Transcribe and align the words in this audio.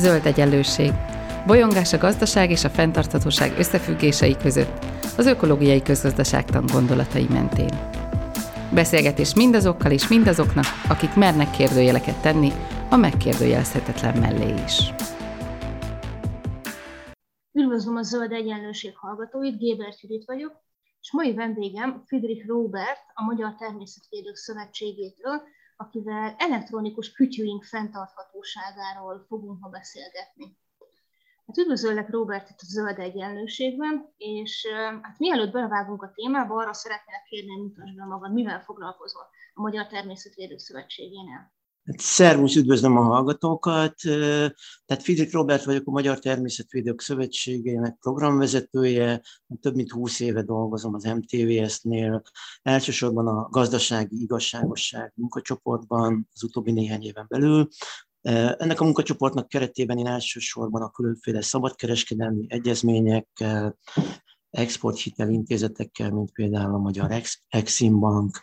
Zöld 0.00 0.26
egyenlőség. 0.26 0.92
Bolyongás 1.46 1.92
a 1.92 1.98
gazdaság 1.98 2.50
és 2.50 2.64
a 2.64 2.68
fenntarthatóság 2.68 3.58
összefüggései 3.58 4.36
között, 4.36 4.84
az 5.16 5.26
ökológiai 5.26 5.82
közgazdaságtan 5.82 6.64
gondolatai 6.72 7.26
mentén. 7.30 7.70
Beszélgetés 8.74 9.34
mindazokkal 9.34 9.90
és 9.92 10.08
mindazoknak, 10.08 10.64
akik 10.88 11.14
mernek 11.14 11.50
kérdőjeleket 11.50 12.22
tenni 12.22 12.50
a 12.90 12.96
megkérdőjelezhetetlen 12.96 14.18
mellé 14.18 14.54
is. 14.64 14.94
Üdvözlöm 17.52 17.96
a 17.96 18.02
Zöld 18.02 18.32
Egyenlőség 18.32 18.96
hallgatóit, 18.96 19.58
Gébert 19.58 20.00
Judit 20.00 20.24
vagyok, 20.26 20.52
és 21.00 21.12
mai 21.12 21.34
vendégem 21.34 22.02
Friedrich 22.06 22.46
Robert, 22.46 23.04
a 23.14 23.24
Magyar 23.24 23.54
Természetvédők 23.58 24.36
Szövetségétől, 24.36 25.42
akivel 25.80 26.34
elektronikus 26.38 27.12
kütyűink 27.12 27.64
fenntarthatóságáról 27.64 29.24
fogunk 29.28 29.60
ma 29.60 29.68
beszélgetni. 29.68 30.56
Hát 31.46 31.58
üdvözöllek 31.58 32.10
Robert 32.10 32.50
itt 32.50 32.60
a 32.60 32.66
Zöld 32.66 32.98
Egyenlőségben, 32.98 34.12
és 34.16 34.66
hát 35.02 35.18
mielőtt 35.18 35.52
belevágunk 35.52 36.02
a 36.02 36.12
témába, 36.14 36.54
arra 36.54 36.72
szeretnélek 36.72 37.22
kérni, 37.22 37.50
hogy 37.50 37.62
mutasd 37.62 37.96
be 37.96 38.04
magad, 38.04 38.32
mivel 38.32 38.60
foglalkozol 38.60 39.28
a 39.54 39.60
Magyar 39.60 39.86
Természetvédők 39.86 40.58
Szövetségénél. 40.58 41.52
Hát, 41.90 42.00
szervusz, 42.00 42.56
üdvözlöm 42.56 42.96
a 42.96 43.02
hallgatókat. 43.02 43.94
Tehát 44.84 45.02
Fizik 45.02 45.32
Robert 45.32 45.64
vagyok, 45.64 45.86
a 45.86 45.90
Magyar 45.90 46.18
Természetvédők 46.18 47.00
Szövetségének 47.00 47.96
programvezetője. 48.00 49.22
Több 49.60 49.74
mint 49.74 49.90
20 49.90 50.20
éve 50.20 50.42
dolgozom 50.42 50.94
az 50.94 51.04
MTVS-nél. 51.04 52.22
Elsősorban 52.62 53.26
a 53.26 53.48
gazdasági 53.48 54.22
igazságosság 54.22 55.12
munkacsoportban 55.14 56.28
az 56.32 56.42
utóbbi 56.42 56.72
néhány 56.72 57.02
éven 57.02 57.26
belül. 57.28 57.68
Ennek 58.20 58.80
a 58.80 58.84
munkacsoportnak 58.84 59.48
keretében 59.48 59.98
én 59.98 60.06
elsősorban 60.06 60.82
a 60.82 60.90
különféle 60.90 61.42
szabadkereskedelmi 61.42 62.46
egyezményekkel, 62.48 63.78
exporthitel 64.50 65.28
intézetekkel, 65.28 66.10
mint 66.10 66.32
például 66.32 66.74
a 66.74 66.78
Magyar 66.78 67.22
Exim 67.48 68.00
Bank, 68.00 68.40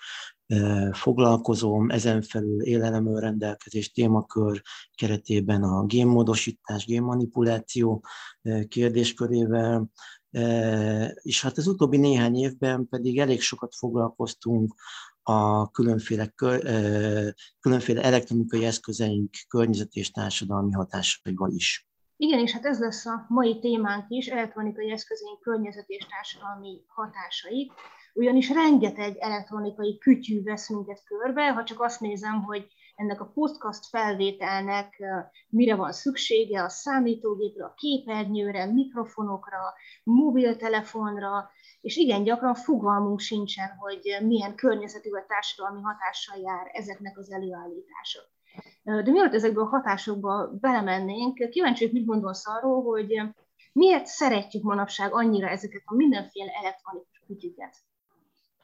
foglalkozom, 0.92 1.90
ezen 1.90 2.22
felül 2.22 2.62
élelemű 2.62 3.14
rendelkezés 3.14 3.92
témakör 3.92 4.62
keretében 4.96 5.64
a 5.64 5.86
génmódosítás, 5.86 6.86
génmanipuláció 6.86 8.04
kérdéskörével, 8.68 9.90
és 11.22 11.42
hát 11.42 11.58
az 11.58 11.68
utóbbi 11.68 11.98
néhány 11.98 12.36
évben 12.36 12.88
pedig 12.88 13.20
elég 13.20 13.42
sokat 13.42 13.76
foglalkoztunk 13.76 14.76
a 15.24 15.72
különféle, 15.72 16.34
különféle 17.60 18.02
elektronikai 18.02 18.66
eszközeink 18.66 19.36
környezeti 19.48 20.00
és 20.00 20.12
társadalmi 20.12 20.72
hatásaival 20.72 21.52
is. 21.52 21.87
Igen, 22.18 22.40
és 22.40 22.52
hát 22.52 22.66
ez 22.66 22.80
lesz 22.80 23.06
a 23.06 23.26
mai 23.30 23.60
témánk 23.60 24.06
is, 24.08 24.28
elektronikai 24.28 24.92
eszközeink 24.92 25.40
környezeti 25.40 25.94
és 25.94 26.06
társadalmi 26.06 26.82
hatásai 26.88 27.72
ugyanis 28.18 28.50
rengeteg 28.50 29.18
elektronikai 29.18 29.98
kütyű 29.98 30.44
vesz 30.44 30.70
minket 30.70 31.04
körbe, 31.04 31.52
ha 31.54 31.64
csak 31.64 31.82
azt 31.82 32.00
nézem, 32.00 32.44
hogy 32.44 32.68
ennek 32.96 33.22
a 33.22 33.32
podcast 33.34 33.86
felvételnek 33.86 35.04
mire 35.50 35.76
van 35.76 35.92
szüksége, 35.92 36.64
a 36.64 36.70
számítógépre, 36.70 37.66
a 37.66 37.74
képernyőre, 37.74 38.66
mikrofonokra, 38.66 39.74
mobiltelefonra, 40.04 41.50
és 41.82 41.96
igen, 41.96 42.24
gyakran 42.24 42.56
fogalmunk 42.56 43.20
sincsen, 43.20 43.70
hogy 43.78 44.18
milyen 44.22 44.56
környezeti 44.56 45.10
vagy 45.10 45.26
társadalmi 45.26 45.82
hatással 45.82 46.38
jár 46.38 46.70
ezeknek 46.74 47.18
az 47.18 47.32
előállítása. 47.32 48.20
De 48.84 49.12
mielőtt 49.12 49.34
ezekből 49.34 49.64
a 49.64 49.68
hatásokba 49.68 50.50
belemennénk, 50.60 51.50
kíváncsi, 51.50 51.84
hogy 51.84 51.94
mit 51.94 52.06
gondolsz 52.06 52.48
arról, 52.48 52.84
hogy 52.84 53.22
miért 53.74 54.06
szeretjük 54.06 54.64
manapság 54.64 55.14
annyira 55.14 55.48
ezeket 55.48 55.82
a 55.86 55.96
mindenféle 55.96 56.52
elektronikus 56.62 57.24
kütyüket? 57.28 57.76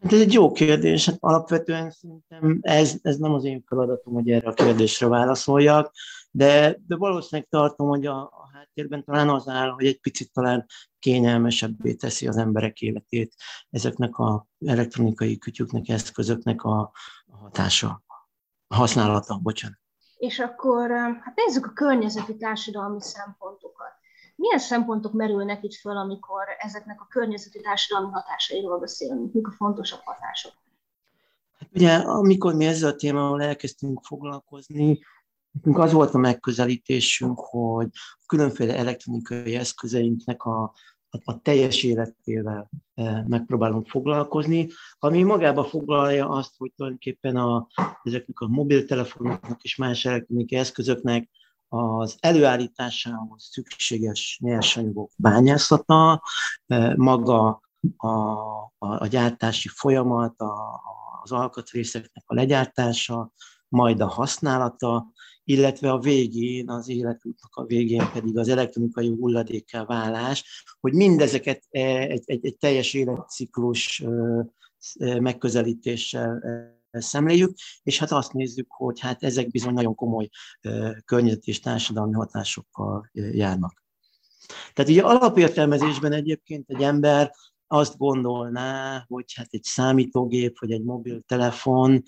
Hát 0.02 0.14
ez 0.14 0.20
egy 0.20 0.34
jó 0.34 0.52
kérdés, 0.52 1.06
hát 1.06 1.18
alapvetően 1.20 1.92
szerintem 1.92 2.60
ez, 2.62 2.96
ez 3.02 3.18
nem 3.18 3.34
az 3.34 3.44
én 3.44 3.64
feladatom, 3.68 4.14
hogy 4.14 4.30
erre 4.30 4.50
a 4.50 4.54
kérdésre 4.54 5.08
válaszoljak, 5.08 5.94
de, 6.32 6.78
de 6.88 6.96
valószínűleg 6.96 7.50
tartom, 7.50 7.88
hogy 7.88 8.06
a, 8.06 8.22
a 8.22 8.50
háttérben 8.54 9.04
talán 9.04 9.30
az 9.30 9.48
áll, 9.48 9.70
hogy 9.70 9.86
egy 9.86 10.00
picit 10.00 10.32
talán 10.32 10.66
kényelmesebbé 11.00 11.94
teszi 11.94 12.28
az 12.28 12.38
emberek 12.38 12.82
életét 12.82 13.34
ezeknek 13.70 14.18
a 14.18 14.48
elektronikai 14.66 15.38
kütyüknek, 15.38 15.90
eszközöknek 15.90 16.64
a, 16.64 16.80
a 17.26 17.38
hatása, 17.38 18.04
a 18.68 18.76
használata, 18.76 19.40
bocsánat. 19.44 19.83
És 20.24 20.40
akkor 20.40 20.92
hát 21.22 21.36
nézzük 21.36 21.66
a 21.66 21.74
környezeti 21.74 22.38
társadalmi 22.38 23.02
szempontokat. 23.02 23.92
Milyen 24.36 24.60
szempontok 24.60 25.14
merülnek 25.14 25.64
itt 25.64 25.74
föl, 25.74 25.98
amikor 25.98 26.44
ezeknek 26.60 27.02
a 27.02 27.08
környezeti 27.10 27.60
társadalmi 27.62 28.12
hatásairól 28.12 28.80
beszélünk? 28.80 29.34
Mik 29.34 29.48
a 29.48 29.52
fontosabb 29.52 30.00
hatások? 30.04 30.52
Hát 31.60 31.70
ugye, 31.74 31.96
amikor 31.96 32.56
mi 32.56 32.66
ezzel 32.66 32.90
a 32.90 32.96
témával 32.96 33.42
elkezdtünk 33.42 34.04
foglalkozni, 34.04 35.00
nekünk 35.52 35.78
az 35.78 35.92
volt 35.92 36.14
a 36.14 36.18
megközelítésünk, 36.18 37.40
hogy 37.40 37.90
a 37.94 38.24
különféle 38.26 38.78
elektronikai 38.78 39.56
eszközeinknek 39.56 40.44
a, 40.44 40.74
a, 41.24 41.42
teljes 41.42 41.84
életével 41.84 42.70
e, 42.94 43.26
megpróbálunk 43.28 43.88
foglalkozni, 43.88 44.70
ami 45.00 45.24
magába 45.24 45.64
foglalja 45.64 46.30
azt, 46.30 46.54
hogy 46.58 46.72
tulajdonképpen 46.76 47.36
a, 47.36 47.68
ezeknek 48.04 48.40
a 48.40 48.48
mobiltelefonoknak 48.48 49.64
és 49.64 49.76
más 49.76 50.06
elektronikai 50.06 50.60
eszközöknek 50.60 51.30
az 51.68 52.18
előállításához 52.20 53.50
szükséges 53.52 54.40
nyersanyagok 54.42 55.12
bányászata, 55.18 56.22
e, 56.68 56.94
maga 56.96 57.62
a, 57.98 58.08
a, 58.08 58.76
a 58.78 59.08
gyártási 59.08 59.68
folyamat, 59.68 60.42
a, 60.42 60.82
az 61.22 61.32
alkatrészeknek 61.32 62.24
a 62.26 62.34
legyártása, 62.34 63.32
majd 63.74 64.02
a 64.02 64.08
használata, 64.08 65.12
illetve 65.44 65.92
a 65.92 66.00
végén, 66.00 66.70
az 66.70 66.90
életútnak 66.90 67.56
a 67.56 67.66
végén 67.66 68.10
pedig 68.14 68.38
az 68.38 68.48
elektronikai 68.48 69.10
hulladékká 69.10 69.86
válás, 69.86 70.64
hogy 70.80 70.94
mindezeket 70.94 71.64
e, 71.70 71.80
egy, 72.00 72.24
egy, 72.26 72.46
egy 72.46 72.58
teljes 72.58 72.94
életciklus 72.94 74.04
megközelítéssel 75.00 76.44
szemléljük, 76.92 77.54
és 77.84 78.00
hát 78.00 78.12
azt 78.12 78.34
nézzük, 78.34 78.68
hogy 78.70 79.00
hát 79.00 79.24
ezek 79.24 79.52
bizony 79.52 79.74
nagyon 79.74 79.96
komoly 79.96 80.30
környezeti 81.06 81.50
és 81.50 81.60
társadalmi 81.60 82.14
hatásokkal 82.14 83.10
járnak. 83.12 83.84
Tehát 84.74 84.92
ugye 84.92 85.02
alapértelmezésben 85.02 86.12
egyébként 86.12 86.70
egy 86.70 86.82
ember 86.82 87.32
azt 87.68 87.98
gondolná, 87.98 89.04
hogy 89.08 89.34
hát 89.36 89.48
egy 89.50 89.64
számítógép 89.64 90.60
vagy 90.60 90.72
egy 90.72 90.84
mobiltelefon 90.84 92.04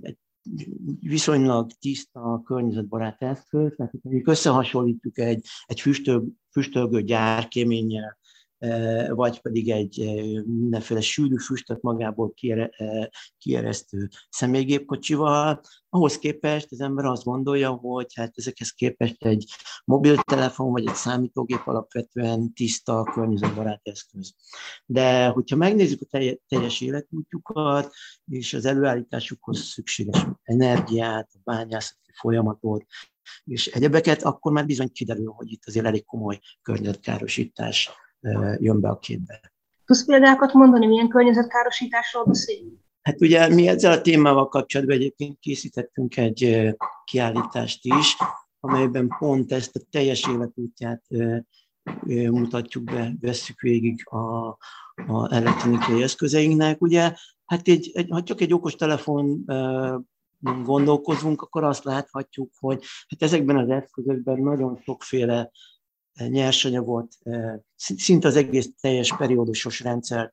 egy 0.00 0.18
viszonylag 1.00 1.70
tiszta, 1.80 2.42
környezetbarát 2.44 3.22
eszköz, 3.22 3.72
tehát 3.76 3.92
mondjuk 4.02 4.28
összehasonlítjuk 4.28 5.18
egy, 5.18 5.46
egy 5.66 5.80
füstöl, 5.80 6.24
füstölgő 6.50 7.02
gyárkéménnyel, 7.02 8.18
vagy 9.08 9.40
pedig 9.40 9.70
egy 9.70 10.22
mindenféle 10.46 11.00
sűrű 11.00 11.36
füstöt 11.36 11.82
magából 11.82 12.34
kieresztő 13.38 14.08
személygépkocsival. 14.28 15.60
Ahhoz 15.88 16.18
képest 16.18 16.72
az 16.72 16.80
ember 16.80 17.04
azt 17.04 17.24
gondolja, 17.24 17.70
hogy 17.70 18.14
hát 18.14 18.32
ezekhez 18.34 18.70
képest 18.70 19.24
egy 19.24 19.44
mobiltelefon 19.84 20.70
vagy 20.70 20.86
egy 20.86 20.94
számítógép 20.94 21.60
alapvetően 21.64 22.52
tiszta, 22.52 23.02
környezetbarát 23.02 23.80
eszköz. 23.82 24.34
De 24.86 25.26
hogyha 25.26 25.56
megnézzük 25.56 26.00
a 26.00 26.36
teljes 26.48 26.80
életútjukat 26.80 27.92
és 28.30 28.54
az 28.54 28.64
előállításukhoz 28.64 29.58
szükséges 29.58 30.26
energiát, 30.42 31.30
a 31.32 31.38
bányászati 31.44 32.12
folyamatot, 32.20 32.84
és 33.44 33.66
egyebeket, 33.66 34.22
akkor 34.22 34.52
már 34.52 34.66
bizony 34.66 34.92
kiderül, 34.92 35.30
hogy 35.30 35.52
itt 35.52 35.66
azért 35.66 35.86
elég 35.86 36.04
komoly 36.04 36.40
környezetkárosítás 36.62 37.90
jön 38.58 38.80
be 38.80 38.88
a 38.88 38.98
képbe. 38.98 39.40
Tudsz 39.84 40.04
példákat 40.04 40.52
mondani, 40.52 40.86
milyen 40.86 41.08
környezetkárosításról 41.08 42.24
beszélünk? 42.24 42.82
Hát 43.02 43.20
ugye 43.20 43.48
mi 43.48 43.68
ezzel 43.68 43.92
a 43.92 44.00
témával 44.00 44.48
kapcsolatban 44.48 44.96
egyébként 44.96 45.38
készítettünk 45.38 46.16
egy 46.16 46.74
kiállítást 47.04 47.80
is, 47.82 48.16
amelyben 48.60 49.08
pont 49.18 49.52
ezt 49.52 49.76
a 49.76 49.80
teljes 49.90 50.28
életútját 50.28 51.02
mutatjuk 52.30 52.84
be, 52.84 53.14
vesszük 53.20 53.60
végig 53.60 54.08
a, 54.08 54.48
a 55.06 55.34
elektronikai 55.34 56.02
eszközeinknek. 56.02 56.82
Ugye, 56.82 57.12
hát 57.44 57.68
egy, 57.68 57.90
egy, 57.94 58.08
ha 58.10 58.22
csak 58.22 58.40
egy 58.40 58.52
okos 58.52 58.74
telefon 58.74 59.44
gondolkozunk, 60.62 61.42
akkor 61.42 61.64
azt 61.64 61.84
láthatjuk, 61.84 62.50
hogy 62.60 62.84
hát 63.08 63.22
ezekben 63.22 63.56
az 63.56 63.68
eszközökben 63.68 64.38
nagyon 64.38 64.80
sokféle 64.82 65.50
nyersanyagot, 66.18 67.12
szinte 67.76 68.28
az 68.28 68.36
egész 68.36 68.70
teljes 68.80 69.16
periódusos 69.16 69.80
rendszert 69.80 70.32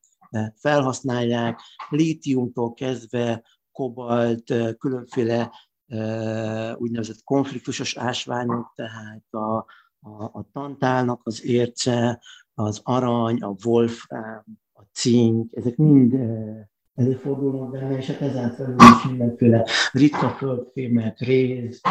felhasználják, 0.56 1.60
lítiumtól 1.90 2.74
kezdve 2.74 3.44
kobalt, 3.72 4.54
különféle 4.80 5.52
úgynevezett 6.78 7.24
konfliktusos 7.24 7.98
ásványok, 7.98 8.74
tehát 8.76 9.24
a, 9.30 9.56
a, 10.00 10.24
a 10.24 10.46
tantálnak 10.52 11.22
az 11.24 11.46
érce, 11.46 12.22
az 12.54 12.82
arany, 12.84 13.42
a 13.42 13.56
wolfram, 13.66 14.44
a 14.74 14.82
cink, 14.94 15.56
ezek 15.56 15.76
mind 15.76 16.14
előfordulnak 16.96 17.72
benne, 17.72 17.98
és 17.98 18.08
hát 18.08 18.22
ezen 18.22 18.56
felül 18.56 18.76
is 18.76 19.04
mindenféle 19.08 19.66
ritka 19.92 20.30
földfémek, 20.30 21.20
réz 21.20 21.82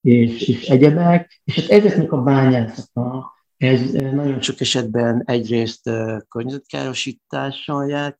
és, 0.00 0.48
és 0.48 0.68
egyebek, 0.68 1.40
és 1.44 1.60
hát 1.60 1.70
ezeknek 1.70 2.12
a 2.12 2.22
bányászata, 2.22 3.32
ez 3.60 3.90
nagyon 3.90 4.40
sok 4.40 4.60
esetben 4.60 5.22
egyrészt 5.24 5.90
környezetkárosítással 6.28 7.88
jár, 7.88 8.16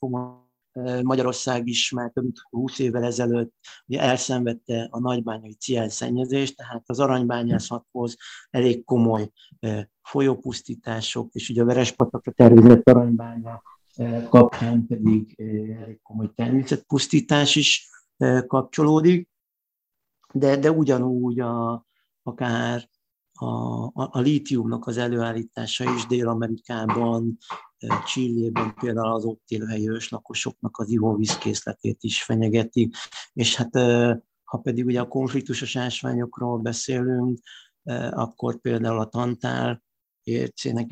Magyarország 1.03 1.67
is 1.67 1.91
már 1.91 2.11
több 2.11 2.23
mint 2.23 2.39
20 2.51 2.79
évvel 2.79 3.05
ezelőtt 3.05 3.53
ugye 3.87 4.01
elszenvedte 4.01 4.89
a 4.91 5.01
nagybányai 5.01 5.57
szennyezést, 5.89 6.57
tehát 6.57 6.83
az 6.87 7.01
aranybányászathoz 7.01 8.17
elég 8.51 8.85
komoly 8.85 9.31
folyópusztítások, 10.03 11.29
és 11.33 11.49
ugye 11.49 11.63
a 11.63 11.65
Verespatakra 11.65 12.33
tervezett 12.33 12.89
aranybánya 12.89 13.63
kapcsán 14.29 14.87
pedig 14.87 15.41
elég 15.83 16.01
komoly 16.03 16.31
természetpusztítás 16.35 17.57
is 17.57 17.89
kapcsolódik, 18.47 19.29
de, 20.33 20.57
de 20.57 20.71
ugyanúgy 20.71 21.41
a, 21.41 21.87
akár 22.23 22.89
a, 23.41 23.85
a, 23.85 24.09
a 24.11 24.21
lítiumnak 24.21 24.87
az 24.87 24.97
előállítása 24.97 25.95
is 25.95 26.07
Dél-Amerikában, 26.07 27.39
Csillében 28.07 28.75
például 28.75 29.13
az 29.13 29.25
ott 29.25 29.43
élő 29.47 29.67
helyi 29.67 29.91
őslakosoknak 29.91 30.79
az 30.79 30.91
ivóvízkészletét 30.91 31.97
is 32.01 32.23
fenyegeti, 32.23 32.91
és 33.33 33.57
hát 33.57 33.75
ha 34.45 34.59
pedig 34.59 34.85
ugye 34.85 35.01
a 35.01 35.09
konfliktusos 35.09 35.77
ásványokról 35.77 36.59
beszélünk, 36.59 37.39
akkor 38.11 38.61
például 38.61 38.99
a 38.99 39.09
tantál 39.09 39.83
ércének 40.23 40.87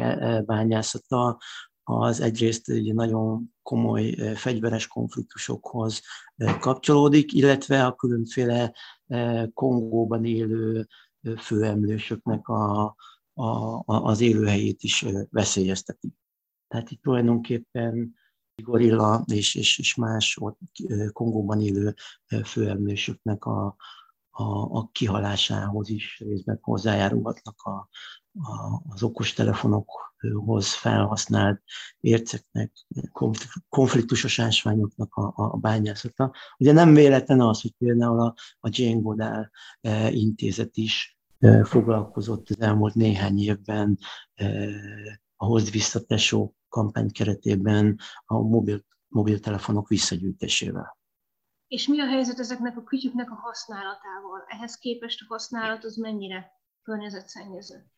bányászata 0.44 1.38
az 1.82 2.20
egyrészt 2.20 2.68
egy 2.68 2.94
nagyon 2.94 3.54
komoly 3.62 4.14
fegyveres 4.34 4.86
konfliktusokhoz 4.86 6.02
kapcsolódik, 6.60 7.32
illetve 7.32 7.84
a 7.84 7.94
különféle 7.94 8.74
Kongóban 9.54 10.24
élő 10.24 10.86
főemlősöknek 11.38 12.48
a, 12.48 12.84
a, 13.34 13.82
az 13.84 14.20
élőhelyét 14.20 14.82
is 14.82 15.04
veszélyezteti. 15.30 16.14
Tehát 16.68 16.90
itt 16.90 17.02
tulajdonképpen 17.02 18.14
gorilla 18.62 19.24
és, 19.26 19.54
és, 19.54 19.78
és 19.78 19.94
más 19.94 20.36
ott 20.40 20.58
Kongóban 21.12 21.60
élő 21.60 21.94
főemlősöknek 22.44 23.44
a, 23.44 23.76
a, 24.30 24.76
a 24.78 24.88
kihalásához 24.92 25.88
is 25.88 26.18
részben 26.18 26.58
hozzájárulhatnak 26.60 27.62
a, 27.62 27.70
a, 27.70 27.88
az 28.88 29.02
okostelefonokhoz 29.02 30.74
felhasznált 30.74 31.62
érceknek, 32.00 32.72
konfliktusos 33.68 34.38
ásványoknak 34.38 35.14
a, 35.14 35.32
a 35.34 35.56
bányászata. 35.56 36.34
Ugye 36.58 36.72
nem 36.72 36.94
véletlen 36.94 37.40
az, 37.40 37.60
hogy 37.60 37.74
például 37.78 38.20
a, 38.20 38.34
a 38.60 38.68
Jane 38.70 39.00
Goodall 39.00 39.50
intézet 40.10 40.76
is 40.76 41.18
foglalkozott 41.62 42.48
az 42.48 42.60
elmúlt 42.60 42.94
néhány 42.94 43.38
évben 43.38 43.98
a 45.36 45.44
Hozd 45.44 45.70
Vissza 45.70 46.04
Tesó 46.04 46.54
kampány 46.68 47.10
keretében 47.12 47.98
a 48.24 48.38
mobil, 48.38 48.84
mobiltelefonok 49.08 49.88
visszagyűjtésével. 49.88 50.98
És 51.66 51.86
mi 51.86 52.00
a 52.00 52.06
helyzet 52.06 52.38
ezeknek 52.38 52.76
a 52.76 52.82
kütyüknek 52.82 53.30
a 53.30 53.34
használatával? 53.34 54.44
Ehhez 54.46 54.78
képest 54.78 55.20
a 55.22 55.24
használat 55.28 55.84
az 55.84 55.96
mennyire 55.96 56.50
környezetszennyező? 56.82 57.90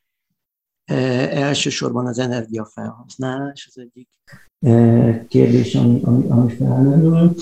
E, 0.91 0.97
elsősorban 1.37 2.07
az 2.07 2.19
energiafelhasználás 2.19 3.67
az 3.69 3.79
egyik 3.79 4.09
e, 4.61 5.27
kérdés, 5.27 5.75
ami, 5.75 6.01
ami, 6.03 6.29
ami 6.29 6.53
felmerül. 6.53 7.35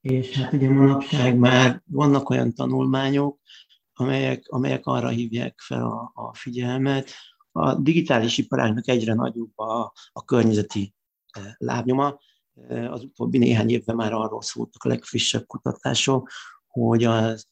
És 0.00 0.36
hát 0.36 0.52
ugye 0.52 0.70
manapság 0.70 1.36
már 1.36 1.82
vannak 1.86 2.30
olyan 2.30 2.52
tanulmányok, 2.54 3.38
amelyek, 3.94 4.44
amelyek 4.48 4.86
arra 4.86 5.08
hívják 5.08 5.60
fel 5.60 5.82
a, 5.84 6.10
a 6.14 6.34
figyelmet, 6.34 7.10
a 7.52 7.74
digitális 7.74 8.38
iparágnak 8.38 8.88
egyre 8.88 9.14
nagyobb 9.14 9.58
a, 9.58 9.92
a 10.12 10.24
környezeti 10.24 10.94
e, 11.32 11.56
lábnyoma. 11.58 12.18
Az 12.90 13.02
utóbbi 13.02 13.38
néhány 13.38 13.70
évben 13.70 13.96
már 13.96 14.12
arról 14.12 14.42
szóltak 14.42 14.84
a 14.84 14.88
legfrissebb 14.88 15.46
kutatások, 15.46 16.30
hogy 16.66 17.04
az 17.04 17.48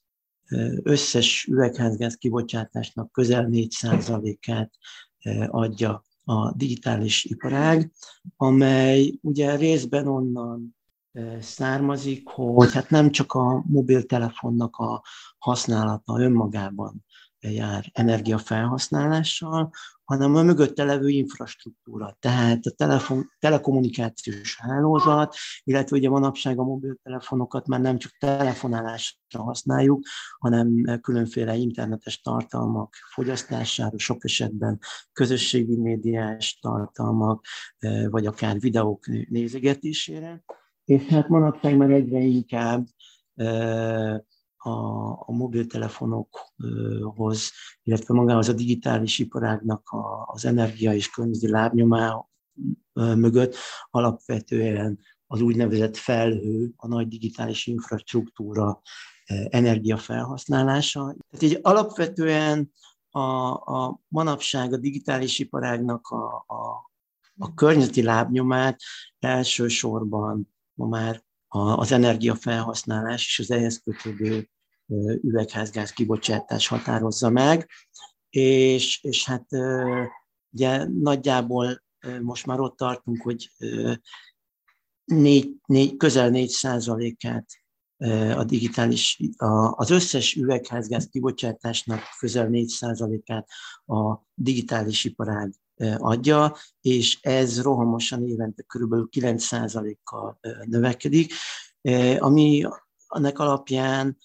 összes 0.83 1.45
üvegházgáz 1.45 2.15
kibocsátásnak 2.15 3.13
közel 3.13 3.49
4%-át 3.51 4.71
adja 5.47 6.05
a 6.25 6.53
digitális 6.53 7.25
iparág, 7.25 7.93
amely 8.37 9.19
ugye 9.23 9.57
részben 9.57 10.07
onnan 10.07 10.77
származik, 11.41 12.29
hogy 12.29 12.73
hát 12.73 12.91
nem 12.91 13.11
csak 13.11 13.33
a 13.33 13.65
mobiltelefonnak 13.67 14.77
a 14.77 15.03
használata 15.39 16.21
önmagában 16.21 17.05
jár 17.41 17.91
energiafelhasználással, 17.93 19.71
hanem 20.05 20.35
a 20.35 20.43
mögötte 20.43 20.85
levő 20.85 21.09
infrastruktúra, 21.09 22.17
tehát 22.21 22.65
a 22.65 22.71
telefon, 22.71 23.31
telekommunikációs 23.39 24.57
hálózat, 24.59 25.35
illetve 25.65 25.97
ugye 25.97 26.09
manapság 26.09 26.59
a 26.59 26.65
mobiltelefonokat 26.65 27.67
már 27.67 27.81
nem 27.81 27.99
csak 27.99 28.13
telefonálásra 28.19 29.43
használjuk, 29.43 30.07
hanem 30.39 30.99
különféle 31.01 31.55
internetes 31.55 32.21
tartalmak 32.21 32.95
fogyasztására, 33.13 33.99
sok 33.99 34.25
esetben 34.25 34.79
közösségi 35.13 35.77
médiás 35.77 36.59
tartalmak, 36.61 37.45
vagy 38.09 38.27
akár 38.27 38.61
videók 38.61 39.07
nézegetésére. 39.29 40.43
És 40.85 41.07
hát 41.07 41.29
manapság 41.29 41.77
már 41.77 41.91
egyre 41.91 42.19
inkább 42.19 42.87
a, 44.63 44.71
a 45.11 45.33
mobiltelefonokhoz, 45.33 47.51
illetve 47.83 48.15
magához 48.15 48.49
a 48.49 48.53
digitális 48.53 49.19
iparágnak 49.19 49.89
a, 49.89 50.27
az 50.27 50.45
energia 50.45 50.95
és 50.95 51.11
környezeti 51.11 51.53
lábnyomá 51.53 52.25
mögött 52.93 53.55
alapvetően 53.91 54.99
az 55.27 55.41
úgynevezett 55.41 55.97
felhő, 55.97 56.73
a 56.77 56.87
nagy 56.87 57.09
digitális 57.09 57.67
infrastruktúra 57.67 58.81
energiafelhasználása. 59.49 61.01
Tehát 61.01 61.43
így 61.43 61.59
alapvetően 61.63 62.73
a, 63.11 63.51
a 63.51 64.01
manapság 64.09 64.73
a 64.73 64.77
digitális 64.77 65.39
iparágnak 65.39 66.07
a, 66.07 66.45
a, 66.47 66.91
a 67.39 67.55
környezeti 67.55 68.03
lábnyomát 68.03 68.81
elsősorban 69.19 70.55
ma 70.75 70.87
már 70.87 71.23
az 71.51 71.93
energiafelhasználás 71.93 73.27
és 73.27 73.39
az 73.39 73.51
ehhez 73.51 73.83
kötődő 73.85 74.49
üvegházgáz 75.23 75.91
kibocsátás 75.91 76.69
határozza 76.69 77.31
meg, 77.31 77.71
és, 78.31 79.03
és 79.03 79.25
hát 79.25 79.47
ugye 80.51 80.85
nagyjából 80.85 81.83
most 82.23 82.47
már 82.47 82.61
ott 82.61 82.77
tartunk, 82.77 83.23
hogy 83.23 83.51
négy, 85.05 85.57
négy, 85.67 85.97
közel 85.97 86.31
4 86.31 86.49
százalékát 86.49 87.47
a 88.37 88.45
digitális, 88.45 89.21
a, 89.37 89.73
az 89.77 89.91
összes 89.91 90.35
üvegházgáz 90.35 91.09
kibocsátásnak 91.09 92.01
közel 92.19 92.49
4 92.49 92.69
százalékát 92.69 93.49
a 93.87 94.23
digitális 94.35 95.05
iparág 95.05 95.53
adja, 95.99 96.57
és 96.81 97.19
ez 97.21 97.63
rohamosan 97.63 98.27
évente 98.27 98.63
kb. 98.63 98.95
9%-kal 99.11 100.39
növekedik, 100.65 101.33
ami 102.19 102.65
annak 103.07 103.39
alapján 103.39 104.17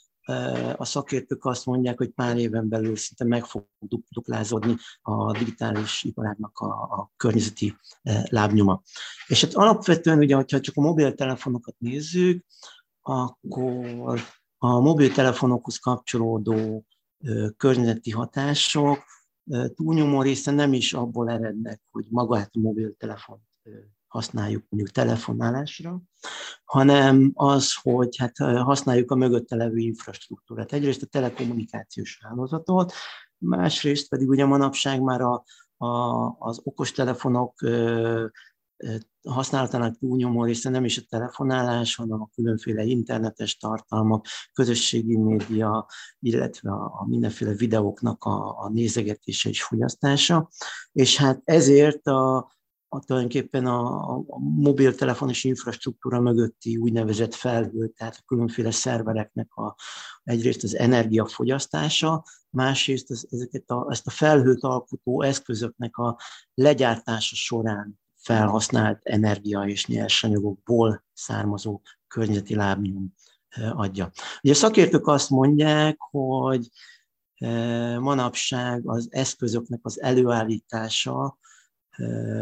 a 0.76 0.86
szakértők 0.86 1.46
azt 1.46 1.66
mondják, 1.66 1.98
hogy 1.98 2.10
pár 2.10 2.38
éven 2.38 2.70
belül 2.70 2.96
szinte 2.96 3.24
meg 3.24 3.46
fog 3.46 3.66
duplázódni 4.10 4.76
a 5.02 5.32
digitális 5.32 6.04
iparágnak 6.04 6.60
a, 6.60 6.68
a 6.68 7.12
környezeti 7.18 7.76
lábnyoma. 8.30 8.82
És 9.28 9.42
hát 9.42 9.54
alapvetően, 9.54 10.18
ugye, 10.18 10.36
hogyha 10.36 10.60
csak 10.60 10.76
a 10.78 10.82
mobiltelefonokat 10.82 11.76
nézzük, 11.78 12.46
akkor 13.02 14.20
a 14.58 14.80
mobiltelefonokhoz 14.80 15.78
kapcsolódó 15.78 16.86
környezeti 17.58 18.12
hatások 18.12 19.04
túlnyomó 19.76 20.22
része 20.22 20.52
nem 20.52 20.74
is 20.74 20.94
abból 20.94 21.30
erednek, 21.30 21.82
hogy 21.92 22.06
magát 22.10 22.50
a 22.54 22.60
mobiltelefont 22.60 23.42
használjuk 24.08 24.66
mondjuk 24.70 24.94
telefonálásra, 24.94 26.02
hanem 26.64 27.32
az, 27.34 27.74
hogy 27.82 28.18
hát 28.18 28.38
használjuk 28.38 29.12
a 29.12 29.16
mögötte 29.16 29.56
levő 29.56 29.78
infrastruktúrát. 29.78 30.74
Egyrészt 30.74 31.02
a 31.02 31.06
telekommunikációs 31.06 32.20
hálózatot, 32.22 32.94
másrészt 33.38 34.10
pedig 34.10 34.30
ugye 34.30 34.46
manapság 34.46 35.02
már 35.02 35.22
a, 35.22 35.44
a, 35.78 35.88
az 36.40 36.62
okostelefonok 36.64 37.54
használatának 39.24 39.98
túlnyomó 39.98 40.44
része 40.44 40.70
nem 40.70 40.86
is 40.86 40.98
a 40.98 41.02
telefonálás, 41.10 41.96
hanem 41.96 42.22
a 42.22 42.30
különféle 42.36 42.84
internetes 42.84 43.58
tartalmak, 43.58 44.26
közösségi 44.54 45.18
média, 45.18 45.88
illetve 46.20 46.72
a, 46.72 47.06
mindenféle 47.08 47.54
videóknak 47.54 48.24
a, 48.24 48.60
a 48.60 48.70
nézegetése 48.70 49.50
és 49.50 49.64
fogyasztása. 49.64 50.50
És 50.92 51.18
hát 51.18 51.42
ezért 51.44 52.08
a, 52.08 52.38
a 52.88 53.00
tulajdonképpen 53.06 53.66
a, 53.66 54.10
a 54.18 54.40
mobiltelefonos 54.40 55.44
infrastruktúra 55.44 56.20
mögötti 56.20 56.78
úgynevezett 56.78 57.34
felhő, 57.34 57.88
tehát 57.88 58.16
a 58.16 58.24
különféle 58.26 58.72
szervereknek 58.72 59.56
a, 59.56 59.76
egyrészt 60.24 60.64
az 60.64 60.76
energiafogyasztása, 60.76 62.24
másrészt 62.50 63.12
az, 63.12 63.28
ezeket 63.32 63.70
a, 63.70 63.88
ezt 63.90 64.08
a 64.08 64.12
felhőt 64.12 64.64
alkotó 64.64 65.22
eszközöknek 65.22 65.98
a 65.98 66.18
legyártása 66.54 67.36
során 67.36 68.04
felhasznált 68.26 69.00
energia 69.04 69.62
és 69.62 69.86
nyersanyagokból 69.86 71.04
származó 71.14 71.82
környezeti 72.08 72.56
lábnyom 72.56 73.14
adja. 73.72 74.12
Ugye 74.42 74.54
a 74.54 74.56
szakértők 74.56 75.08
azt 75.08 75.30
mondják, 75.30 75.98
hogy 76.00 76.70
manapság 78.00 78.82
az 78.86 79.08
eszközöknek 79.12 79.80
az 79.84 80.02
előállítása 80.02 81.38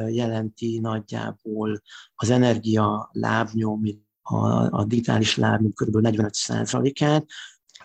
jelenti 0.08 0.80
nagyjából 0.80 1.82
az 2.16 2.30
energia 2.30 3.10
lábnyom, 3.12 3.82
a, 4.22 4.48
a 4.80 4.86
digitális 4.86 5.38
lábnyom 5.38 5.74
kb. 5.74 5.96
45%-át, 6.00 7.26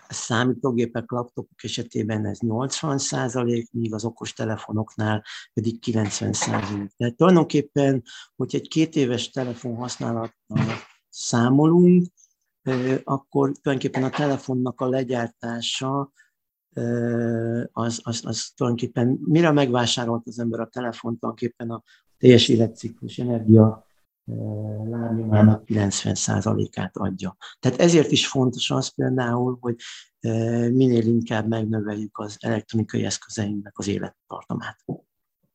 a 0.07 0.13
számítógépek, 0.13 1.11
laptopok 1.11 1.63
esetében 1.63 2.25
ez 2.25 2.39
80 2.39 2.97
százalék, 2.97 3.71
míg 3.71 3.93
az 3.93 4.05
okos 4.05 4.33
telefonoknál 4.33 5.23
pedig 5.53 5.79
90 5.79 6.33
százalék. 6.33 6.91
Tehát 6.97 7.15
tulajdonképpen, 7.15 8.03
hogy 8.35 8.55
egy 8.55 8.67
két 8.67 8.95
éves 8.95 9.29
telefon 9.29 9.75
használattal 9.75 10.65
számolunk, 11.09 12.05
akkor 13.03 13.51
tulajdonképpen 13.51 14.03
a 14.03 14.09
telefonnak 14.09 14.81
a 14.81 14.89
legyártása 14.89 16.11
az, 17.71 17.99
az, 18.03 18.21
az 18.25 18.51
tulajdonképpen 18.55 19.19
mire 19.25 19.51
megvásárolt 19.51 20.27
az 20.27 20.39
ember 20.39 20.59
a 20.59 20.67
telefont, 20.67 21.19
tulajdonképpen 21.19 21.69
a 21.69 21.83
teljes 22.17 22.47
életciklus 22.47 23.17
energia 23.17 23.88
lábnyomának 24.89 25.63
90%-át 25.65 26.97
adja. 26.97 27.37
Tehát 27.59 27.79
ezért 27.79 28.11
is 28.11 28.27
fontos 28.27 28.71
az 28.71 28.87
például, 28.87 29.57
hogy 29.61 29.75
minél 30.71 31.05
inkább 31.05 31.47
megnöveljük 31.47 32.17
az 32.17 32.37
elektronikai 32.39 33.05
eszközeinknek 33.05 33.77
az 33.77 33.87
élettartamát. 33.87 34.77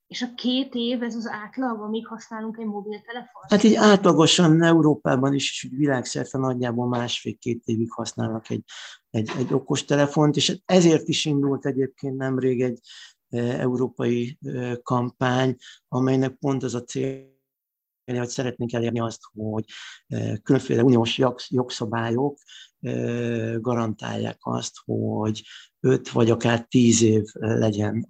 És 0.07 0.23
a 0.23 0.35
két 0.35 0.75
év, 0.75 1.03
ez 1.03 1.15
az 1.15 1.29
átlag, 1.29 1.81
amíg 1.81 2.07
használunk 2.07 2.59
egy 2.59 2.67
mobiltelefont? 2.67 3.51
Hát 3.51 3.63
így 3.63 3.75
átlagosan 3.75 4.63
Európában 4.63 5.35
is, 5.35 5.51
és 5.51 5.71
világszerte 5.77 6.39
nagyjából 6.39 6.89
másfél-két 6.89 7.63
évig 7.65 7.91
használnak 7.91 8.51
egy, 8.51 8.65
egy, 9.11 9.31
egy 9.39 9.53
okos 9.53 9.85
telefont, 9.85 10.37
és 10.37 10.61
ezért 10.65 11.09
is 11.09 11.25
indult 11.25 11.67
egyébként 11.67 12.17
nemrég 12.17 12.63
egy 12.63 12.81
európai 13.39 14.39
kampány, 14.83 15.57
amelynek 15.89 16.35
pont 16.35 16.63
az 16.63 16.75
a 16.75 16.85
cél, 16.85 17.34
hogy 18.05 18.29
szeretnénk 18.29 18.73
elérni 18.73 19.01
azt, 19.01 19.21
hogy 19.33 19.65
különféle 20.43 20.83
uniós 20.83 21.19
jogszabályok 21.49 22.39
garantálják 23.61 24.39
azt, 24.41 24.73
hogy 24.85 25.43
5 25.81 26.11
vagy 26.11 26.31
akár 26.31 26.67
10 26.67 27.03
év 27.03 27.25
legyen 27.35 28.07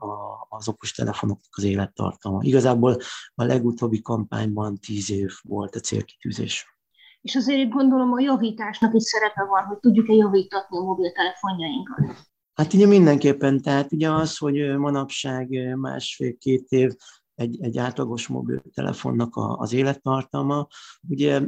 az 0.49 0.69
okostelefonoknak 0.69 1.53
az 1.57 1.65
élettartama. 1.65 2.43
Igazából 2.43 2.97
a 3.35 3.45
legutóbbi 3.45 4.03
kampányban 4.03 4.79
10 4.79 5.11
év 5.11 5.31
volt 5.43 5.75
a 5.75 5.81
célkitűzés. 5.81 6.77
És 7.21 7.35
azért 7.35 7.71
gondolom 7.71 8.13
a 8.13 8.21
javításnak 8.21 8.95
is 8.95 9.03
szerepe 9.03 9.45
van, 9.45 9.65
hogy 9.65 9.79
tudjuk-e 9.79 10.13
javítatni 10.13 10.79
a 10.79 10.83
mobiltelefonjainkat. 10.83 12.27
Hát 12.55 12.73
ugye 12.73 12.87
mindenképpen, 12.87 13.63
tehát 13.63 13.93
ugye 13.93 14.11
az, 14.11 14.37
hogy 14.37 14.77
manapság 14.77 15.77
másfél-két 15.77 16.67
év 16.69 16.93
egy, 17.35 17.63
egy 17.63 17.79
átlagos 17.79 18.27
mobiltelefonnak 18.27 19.37
a, 19.37 19.57
az 19.57 19.73
élettartama. 19.73 20.67
Ugye 21.09 21.41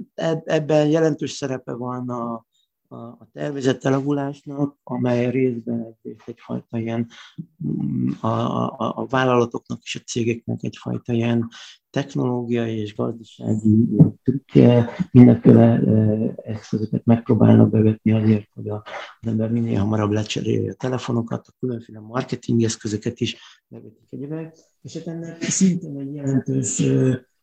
ebben 0.44 0.88
jelentős 0.88 1.30
szerepe 1.30 1.72
van 1.72 2.08
a, 2.08 2.46
a, 2.88 2.96
a 2.96 3.28
tervezett 3.32 3.84
elavulásnak, 3.84 4.76
amely 4.82 5.30
részben 5.30 5.96
egyfajta 6.26 6.78
ilyen 6.78 7.08
mm, 7.66 8.10
a, 8.20 8.26
a, 8.26 8.92
a 8.96 9.06
vállalatoknak 9.06 9.80
és 9.82 9.96
a 9.96 10.04
cégeknek 10.04 10.62
egyfajta 10.62 11.12
ilyen 11.12 11.48
technológiai 11.90 12.76
és 12.78 12.94
gazdasági 12.94 13.88
trükkje, 14.22 14.90
mindenféle 15.10 15.80
eszközöket 16.36 17.04
megpróbálnak 17.04 17.70
bevetni 17.70 18.12
azért, 18.12 18.48
hogy 18.54 18.68
az 18.68 18.82
ember 19.20 19.50
minél 19.50 19.78
hamarabb 19.78 20.10
lecserélje 20.10 20.70
a 20.70 20.74
telefonokat, 20.74 21.46
a 21.46 21.54
különféle 21.60 22.00
marketing 22.00 22.62
eszközöket 22.62 23.20
is 23.20 23.36
bevetik 23.68 24.06
egyébként, 24.10 24.54
és 24.82 24.94
hát 24.94 25.06
ennek 25.06 25.42
szintén 25.42 25.98
egy 25.98 26.14
jelentős 26.14 26.82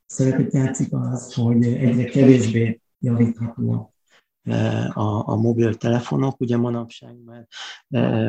szerepet 0.05 0.53
játszik 0.53 0.87
az, 0.91 1.33
hogy 1.33 1.65
egyre 1.65 2.05
kevésbé 2.05 2.81
javítható 2.99 3.92
a, 4.93 5.29
a 5.29 5.35
mobiltelefonok. 5.35 6.39
Ugye 6.39 6.57
manapság 6.57 7.15
már 7.23 7.47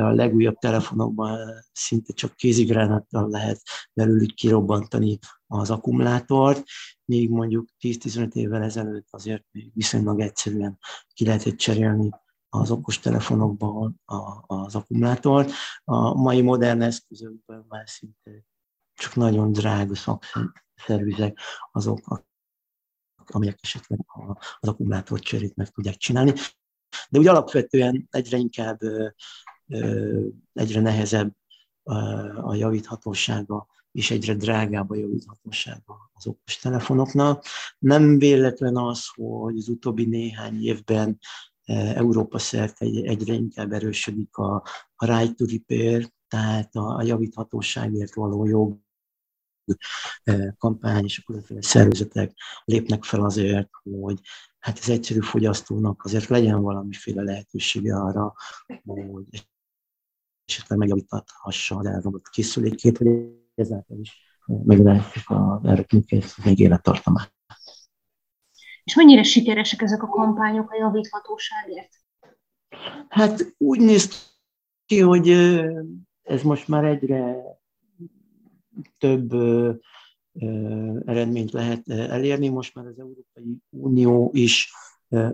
a 0.00 0.10
legújabb 0.10 0.58
telefonokban 0.58 1.38
szinte 1.72 2.12
csak 2.12 2.34
kézigránáttal 2.34 3.28
lehet 3.28 3.60
belőlük 3.92 4.34
kirobbantani 4.34 5.18
az 5.46 5.70
akkumulátort, 5.70 6.62
még 7.04 7.30
mondjuk 7.30 7.68
10-15 7.80 8.32
évvel 8.32 8.62
ezelőtt 8.62 9.06
azért 9.10 9.44
még 9.50 9.70
viszonylag 9.74 10.20
egyszerűen 10.20 10.78
ki 11.14 11.24
lehetett 11.24 11.56
cserélni 11.56 12.10
az 12.48 12.70
okos 12.70 12.98
telefonokban 12.98 14.00
az 14.46 14.74
akkumulátort. 14.74 15.50
A 15.84 16.14
mai 16.14 16.42
modern 16.42 16.82
eszközökben 16.82 17.64
már 17.68 17.88
szinte 17.88 18.44
csak 18.94 19.14
nagyon 19.14 19.52
drága 19.52 19.94
szakszervizek 19.94 21.38
azok, 21.72 22.24
amelyek 23.30 23.58
esetleg 23.62 24.00
az 24.60 24.68
akkumulátor 24.68 25.20
cserét 25.20 25.56
meg 25.56 25.68
tudják 25.68 25.96
csinálni. 25.96 26.32
De 27.10 27.18
úgy 27.18 27.26
alapvetően 27.26 28.08
egyre 28.10 28.36
inkább, 28.36 28.78
egyre 30.52 30.80
nehezebb 30.80 31.34
a 32.42 32.54
javíthatósága, 32.54 33.66
és 33.92 34.10
egyre 34.10 34.34
drágább 34.34 34.90
a 34.90 34.96
javíthatósága 34.96 36.10
az 36.12 36.26
okos 36.26 36.58
telefonoknak. 36.58 37.44
Nem 37.78 38.18
véletlen 38.18 38.76
az, 38.76 39.06
hogy 39.14 39.56
az 39.56 39.68
utóbbi 39.68 40.04
néhány 40.04 40.64
évben 40.64 41.18
Európa 41.94 42.38
szerte 42.38 42.84
egyre 42.84 43.32
inkább 43.32 43.72
erősödik 43.72 44.36
a, 44.36 44.54
a 44.94 45.16
right 45.16 45.36
to 45.36 45.44
repair, 45.44 46.12
tehát 46.28 46.74
a, 46.74 46.96
a 46.96 47.02
javíthatóságért 47.02 48.14
való 48.14 48.46
jog 48.46 48.78
kampány 50.58 51.04
és 51.04 51.18
a 51.18 51.22
különféle 51.26 51.62
szervezetek 51.62 52.32
lépnek 52.64 53.04
fel 53.04 53.24
azért, 53.24 53.70
hogy 54.00 54.20
hát 54.58 54.78
az 54.78 54.88
egyszerű 54.88 55.20
fogyasztónak 55.20 56.04
azért 56.04 56.28
legyen 56.28 56.62
valamiféle 56.62 57.22
lehetősége 57.22 57.96
arra, 57.96 58.34
hogy 58.84 59.48
esetleg 60.44 60.78
megjavítathassa 60.78 61.76
az 61.76 61.86
elromlott 61.86 62.28
készülékét, 62.28 62.98
hogy 62.98 63.08
ezáltal 63.54 63.98
is 63.98 64.22
megadásuk 64.46 65.22
az 65.26 65.64
erre 65.64 65.86
még 66.44 66.58
élettartamát. 66.58 67.32
És 68.84 68.94
mennyire 68.94 69.22
sikeresek 69.22 69.82
ezek 69.82 70.02
a 70.02 70.08
kampányok 70.08 70.70
a 70.70 70.76
javíthatóságért? 70.76 71.90
Hát 73.08 73.54
úgy 73.58 73.80
néz 73.80 74.32
ki, 74.86 75.00
hogy 75.00 75.28
ez 76.22 76.42
most 76.42 76.68
már 76.68 76.84
egyre 76.84 77.36
több 78.98 79.32
eredményt 81.04 81.52
lehet 81.52 81.88
elérni. 81.88 82.48
Most 82.48 82.74
már 82.74 82.86
az 82.86 82.98
Európai 82.98 83.56
Unió 83.70 84.30
is 84.32 84.72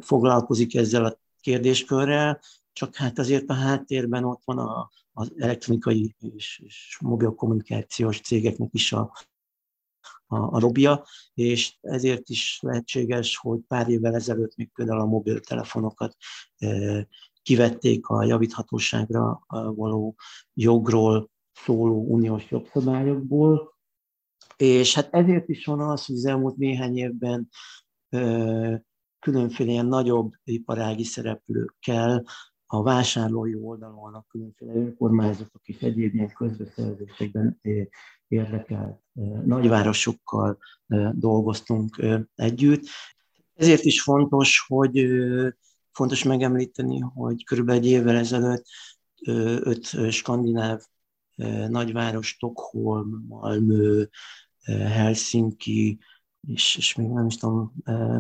foglalkozik 0.01 0.75
ezzel 0.75 1.05
a 1.05 1.19
kérdéskörrel, 1.41 2.41
csak 2.73 2.95
hát 2.95 3.19
azért 3.19 3.51
a 3.51 3.55
háttérben 3.55 4.25
ott 4.25 4.43
van 4.45 4.59
a, 4.59 4.91
az 5.13 5.33
elektronikai 5.37 6.15
és, 6.19 6.63
és 6.65 6.99
mobil 7.01 7.31
kommunikációs 7.31 8.21
cégeknek 8.21 8.69
is 8.73 8.93
a, 8.93 9.13
a, 10.27 10.37
a 10.37 10.59
robia, 10.59 11.07
és 11.35 11.77
ezért 11.81 12.29
is 12.29 12.59
lehetséges, 12.63 13.37
hogy 13.37 13.61
pár 13.69 13.89
évvel 13.89 14.15
ezelőtt 14.15 14.57
még 14.57 14.71
például 14.73 15.01
a 15.01 15.07
mobiltelefonokat 15.07 16.17
kivették 17.43 18.07
a 18.07 18.25
javíthatóságra 18.25 19.45
való 19.75 20.17
jogról 20.55 21.31
szóló 21.65 22.05
uniós 22.09 22.51
jogszabályokból, 22.51 23.79
és 24.57 24.95
hát 24.95 25.15
ezért 25.15 25.49
is 25.49 25.65
van 25.65 25.81
az, 25.81 26.07
hogy 26.07 26.17
az 26.17 26.25
elmúlt 26.25 26.57
néhány 26.57 26.97
évben 26.97 27.49
különféle 29.19 29.71
ilyen 29.71 29.87
nagyobb 29.87 30.33
iparági 30.45 31.05
szereplőkkel 31.05 32.25
a 32.67 32.83
vásárlói 32.83 33.55
oldalon 33.55 34.15
a 34.15 34.25
különféle 34.29 34.75
önkormányzatok 34.75 35.69
és 35.69 35.83
egyéb 35.83 36.15
ilyen 36.15 36.33
közbeszerzésekben 36.33 37.61
érdekelt 38.29 39.01
nagyvárosokkal 39.45 40.59
dolgoztunk 41.13 42.05
együtt. 42.35 42.85
Ezért 43.55 43.85
is 43.85 44.03
fontos, 44.03 44.65
hogy 44.69 45.07
fontos 45.93 46.25
megemlíteni, 46.25 46.99
hogy 46.99 47.45
körülbelül 47.45 47.83
egy 47.83 47.89
évvel 47.89 48.17
ezelőtt 48.17 48.65
öt 49.63 50.11
skandináv 50.11 50.81
nagyváros, 51.69 52.29
Stockholm, 52.29 53.25
Malmö, 53.29 54.05
Helsinki, 54.67 55.99
és, 56.41 56.77
és 56.77 56.95
még 56.95 57.09
nem 57.09 57.27
is 57.27 57.37
tudom 57.37 57.73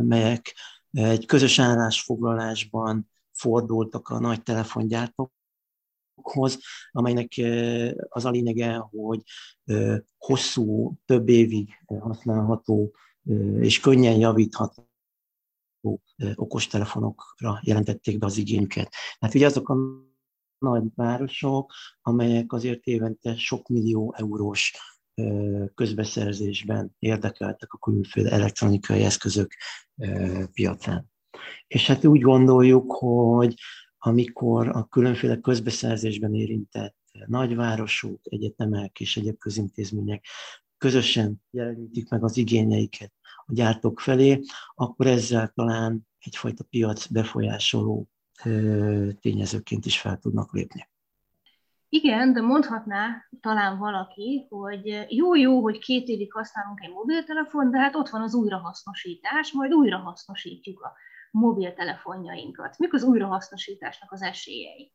melyek, 0.02 0.54
egy 0.90 1.26
közös 1.26 1.58
állásfoglalásban 1.58 3.10
fordultak 3.32 4.08
a 4.08 4.20
nagy 4.20 4.42
telefongyártókhoz, 4.42 6.58
amelynek 6.90 7.32
az 8.08 8.24
a 8.24 8.30
lényege, 8.30 8.76
hogy 8.76 9.22
hosszú, 10.18 10.98
több 11.04 11.28
évig 11.28 11.68
használható 11.86 12.94
és 13.60 13.80
könnyen 13.80 14.18
javítható 14.18 14.88
okostelefonokra 16.34 17.60
jelentették 17.62 18.18
be 18.18 18.26
az 18.26 18.36
igényüket. 18.36 18.94
Hát 19.18 19.34
ugye 19.34 19.46
azok 19.46 19.68
a 19.68 19.76
nagy 20.60 20.84
városok, 20.94 21.72
amelyek 22.02 22.52
azért 22.52 22.84
évente 22.84 23.36
sok 23.36 23.68
millió 23.68 24.14
eurós 24.16 24.74
közbeszerzésben 25.74 26.94
érdekeltek 26.98 27.72
a 27.72 27.78
különféle 27.78 28.30
elektronikai 28.30 29.02
eszközök 29.02 29.54
piacán. 30.52 31.10
És 31.66 31.86
hát 31.86 32.04
úgy 32.04 32.20
gondoljuk, 32.20 32.92
hogy 32.92 33.54
amikor 33.98 34.68
a 34.68 34.84
különféle 34.84 35.40
közbeszerzésben 35.40 36.34
érintett 36.34 36.96
nagyvárosok, 37.26 38.20
egyetemek 38.22 39.00
és 39.00 39.16
egyéb 39.16 39.38
közintézmények 39.38 40.24
közösen 40.78 41.42
jelenítik 41.50 42.08
meg 42.08 42.24
az 42.24 42.36
igényeiket 42.36 43.12
a 43.46 43.52
gyártók 43.52 44.00
felé, 44.00 44.40
akkor 44.74 45.06
ezzel 45.06 45.52
talán 45.54 46.06
egyfajta 46.18 46.64
piac 46.64 47.06
befolyásoló 47.06 48.08
tényezőként 49.20 49.86
is 49.86 50.00
fel 50.00 50.18
tudnak 50.18 50.52
lépni. 50.52 50.88
Igen, 51.88 52.32
de 52.32 52.40
mondhatná 52.40 53.28
talán 53.40 53.78
valaki, 53.78 54.46
hogy 54.48 55.06
jó-jó, 55.08 55.60
hogy 55.60 55.78
két 55.78 56.08
évig 56.08 56.32
használunk 56.32 56.80
egy 56.82 56.90
mobiltelefon, 56.90 57.70
de 57.70 57.78
hát 57.78 57.94
ott 57.94 58.08
van 58.08 58.22
az 58.22 58.34
újrahasznosítás, 58.34 59.52
majd 59.52 59.72
újrahasznosítjuk 59.72 60.80
a 60.80 60.92
mobiltelefonjainkat. 61.30 62.78
Mik 62.78 62.94
az 62.94 63.02
újrahasznosításnak 63.02 64.12
az 64.12 64.22
esélyei? 64.22 64.92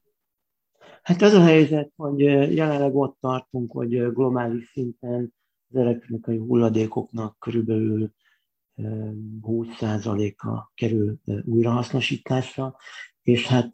Hát 1.01 1.21
az 1.21 1.33
a 1.33 1.41
helyzet, 1.41 1.91
hogy 1.95 2.19
jelenleg 2.55 2.95
ott 2.95 3.17
tartunk, 3.19 3.71
hogy 3.71 4.13
globális 4.13 4.69
szinten 4.71 5.33
az 5.69 5.75
elektronikai 5.75 6.37
hulladékoknak 6.37 7.39
körülbelül 7.39 8.11
20%-a 9.41 10.71
kerül 10.73 11.19
újrahasznosításra, 11.45 12.75
és 13.25 13.47
hát 13.47 13.71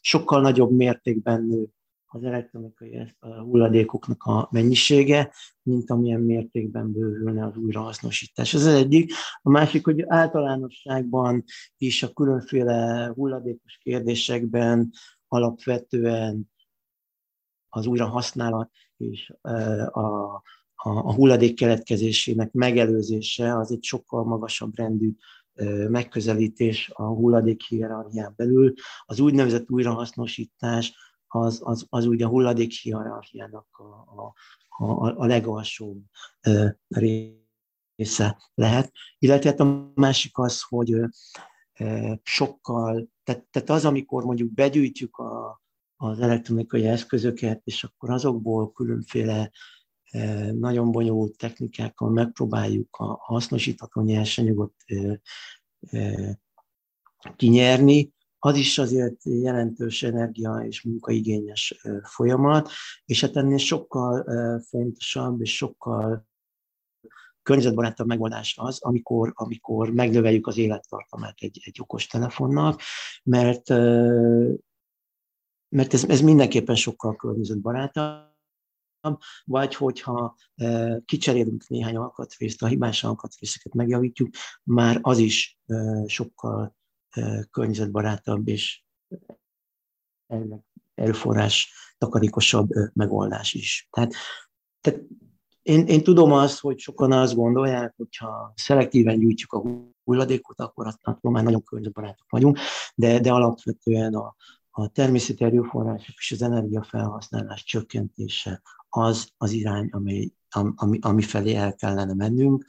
sokkal 0.00 0.40
nagyobb 0.40 0.70
mértékben 0.70 1.44
nő 1.44 1.66
az 2.06 2.24
elektronikai 2.24 3.14
hulladékoknak 3.20 4.22
a 4.22 4.48
mennyisége, 4.50 5.32
mint 5.62 5.90
amilyen 5.90 6.20
mértékben 6.20 6.92
bővülne 6.92 7.44
az 7.44 7.56
újrahasznosítás. 7.56 8.54
Ez 8.54 8.66
az 8.66 8.74
egyik. 8.74 9.12
A 9.42 9.50
másik, 9.50 9.84
hogy 9.84 10.04
általánosságban 10.06 11.44
is 11.76 12.02
a 12.02 12.12
különféle 12.12 13.10
hulladékos 13.14 13.78
kérdésekben 13.82 14.92
alapvetően 15.28 16.50
az 17.68 17.86
újrahasználat 17.86 18.70
és 18.96 19.32
a, 19.40 19.50
a, 20.00 20.42
a 20.74 21.14
hulladék 21.14 21.56
keletkezésének 21.56 22.52
megelőzése 22.52 23.56
az 23.56 23.72
egy 23.72 23.82
sokkal 23.82 24.24
magasabb 24.24 24.76
rendű 24.76 25.12
megközelítés 25.88 26.90
a 26.94 27.02
hulladék 27.02 27.62
hierarchián 27.62 28.32
belül. 28.36 28.74
Az 29.04 29.20
úgynevezett 29.20 29.70
újrahasznosítás 29.70 30.94
az, 31.26 31.60
az, 31.62 31.86
az 31.88 32.06
ugye 32.06 32.24
a 32.24 32.28
hulladék 32.28 32.72
hierarchiának 32.72 33.66
a, 33.70 33.82
a, 34.22 34.34
a, 34.84 35.16
a 35.16 35.26
legalsóbb 35.26 36.02
része 36.88 38.38
lehet. 38.54 38.92
Illetve 39.18 39.50
hát 39.50 39.60
a 39.60 39.92
másik 39.94 40.38
az, 40.38 40.62
hogy 40.68 40.94
sokkal, 42.22 43.08
tehát, 43.24 43.46
tehát 43.50 43.70
az, 43.70 43.84
amikor 43.84 44.24
mondjuk 44.24 44.52
begyűjtjük 44.52 45.16
a, 45.16 45.62
az 45.96 46.20
elektronikai 46.20 46.86
eszközöket, 46.86 47.60
és 47.64 47.84
akkor 47.84 48.10
azokból 48.10 48.72
különféle 48.72 49.50
nagyon 50.52 50.92
bonyolult 50.92 51.36
technikákkal 51.36 52.10
megpróbáljuk 52.10 52.96
a 52.96 53.18
hasznosítható 53.20 54.00
nyersanyagot 54.00 54.74
kinyerni, 57.36 58.12
az 58.38 58.56
is 58.56 58.78
azért 58.78 59.24
jelentős 59.24 60.02
energia 60.02 60.64
és 60.66 60.82
munkaigényes 60.82 61.80
folyamat, 62.02 62.70
és 63.04 63.20
hát 63.20 63.36
ennél 63.36 63.58
sokkal 63.58 64.24
fontosabb 64.60 65.40
és 65.40 65.56
sokkal 65.56 66.26
környezetbarátabb 67.42 68.06
megoldás 68.06 68.54
az, 68.58 68.82
amikor, 68.82 69.32
amikor 69.34 69.90
megnöveljük 69.90 70.46
az 70.46 70.58
élettartamát 70.58 71.34
egy, 71.38 71.60
egy 71.64 71.76
okos 71.80 72.06
telefonnak, 72.06 72.80
mert, 73.22 73.68
mert 75.68 75.94
ez, 75.94 76.04
ez 76.04 76.20
mindenképpen 76.20 76.76
sokkal 76.76 77.16
környezetbarátabb, 77.16 78.36
vagy 79.44 79.74
hogyha 79.74 80.36
kicserélünk 81.04 81.68
néhány 81.68 81.96
alkatrészt, 81.96 82.62
a 82.62 82.66
hibás 82.66 83.04
alkatrészeket 83.04 83.74
megjavítjuk, 83.74 84.28
már 84.62 84.98
az 85.02 85.18
is 85.18 85.58
sokkal 86.06 86.76
környezetbarátabb 87.50 88.48
és 88.48 88.82
erőforrás 90.94 91.72
takarékosabb 91.98 92.68
megoldás 92.92 93.54
is. 93.54 93.88
Tehát, 93.90 94.12
tehát 94.80 95.00
én, 95.62 95.86
én 95.86 96.02
tudom 96.02 96.32
azt, 96.32 96.60
hogy 96.60 96.78
sokan 96.78 97.12
azt 97.12 97.34
gondolják, 97.34 97.94
hogyha 97.96 98.52
szelektíven 98.56 99.18
gyűjtjük 99.18 99.52
a 99.52 99.62
hulladékot, 100.04 100.60
akkor 100.60 100.94
attól 101.02 101.32
már 101.32 101.44
nagyon 101.44 101.62
környezetbarátok 101.62 102.30
vagyunk, 102.30 102.58
de, 102.94 103.20
de 103.20 103.32
alapvetően 103.32 104.14
a, 104.14 104.34
a 104.70 104.88
természeti 104.88 105.44
erőforrások 105.44 106.14
és 106.18 106.30
az 106.30 106.42
energiafelhasználás 106.42 107.64
csökkentése 107.64 108.62
az 108.88 109.28
az 109.36 109.50
irány, 109.50 109.88
ami, 109.90 110.32
ami, 110.74 110.98
ami 111.00 111.22
felé 111.22 111.54
el 111.54 111.74
kellene 111.74 112.14
mennünk. 112.14 112.64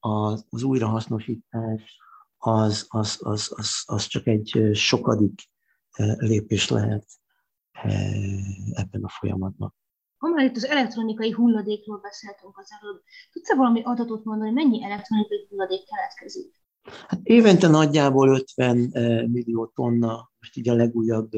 Az, 0.00 0.46
az 0.50 0.62
újrahasznosítás 0.62 1.96
az, 2.38 2.86
az, 2.88 3.18
az, 3.20 3.52
az, 3.56 3.82
az 3.86 4.06
csak 4.06 4.26
egy 4.26 4.70
sokadik 4.72 5.50
lépés 6.16 6.68
lehet 6.68 7.06
ebben 8.72 9.02
a 9.02 9.08
folyamatban. 9.08 9.74
Ha 10.16 10.28
már 10.28 10.44
itt 10.44 10.56
az 10.56 10.66
elektronikai 10.66 11.30
hulladékról 11.30 11.98
beszéltünk 11.98 12.58
az 12.58 12.68
előbb, 12.80 13.02
tudsz-e 13.32 13.54
valami 13.54 13.82
adatot 13.82 14.24
mondani, 14.24 14.50
mennyi 14.50 14.84
elektronikai 14.84 15.46
hulladék 15.48 15.84
keletkezik? 15.84 16.60
Hát 17.06 17.20
évente 17.22 17.68
nagyjából 17.68 18.28
50 18.28 18.76
millió 19.30 19.66
tonna, 19.66 20.30
most 20.38 20.56
így 20.56 20.68
a 20.68 20.74
legújabb 20.74 21.30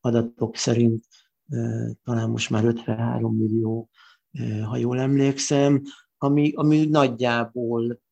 adatok 0.00 0.56
szerint 0.56 1.04
talán 2.02 2.30
most 2.30 2.50
már 2.50 2.64
53 2.64 3.36
millió, 3.36 3.88
ha 4.64 4.76
jól 4.76 5.00
emlékszem, 5.00 5.82
ami, 6.18 6.52
ami 6.54 6.84
nagyjából 6.84 8.02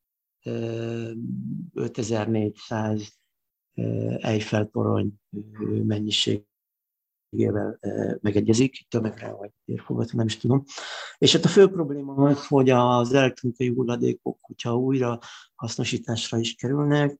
5400 0.43 3.21
Eiffel 4.19 4.67
torony 4.67 5.13
mennyiségével 5.85 7.79
megegyezik, 8.21 8.87
tömegre 8.89 9.33
vagy 9.33 9.51
térfogat, 9.65 10.13
nem 10.13 10.27
is 10.27 10.37
tudom. 10.37 10.63
És 11.19 11.33
hát 11.33 11.45
a 11.45 11.49
fő 11.49 11.69
probléma 11.69 12.15
az, 12.15 12.47
hogy 12.47 12.71
az 12.71 13.13
elektronikai 13.13 13.69
hulladékok, 13.69 14.39
hogyha 14.41 14.77
újra 14.77 15.19
hasznosításra 15.55 16.39
is 16.39 16.55
kerülnek, 16.55 17.19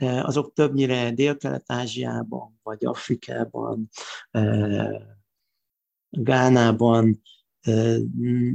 azok 0.00 0.52
többnyire 0.52 1.10
Dél-Kelet-Ázsiában, 1.10 2.58
vagy 2.62 2.84
Afrikában, 2.84 3.88
Gánában 6.10 7.20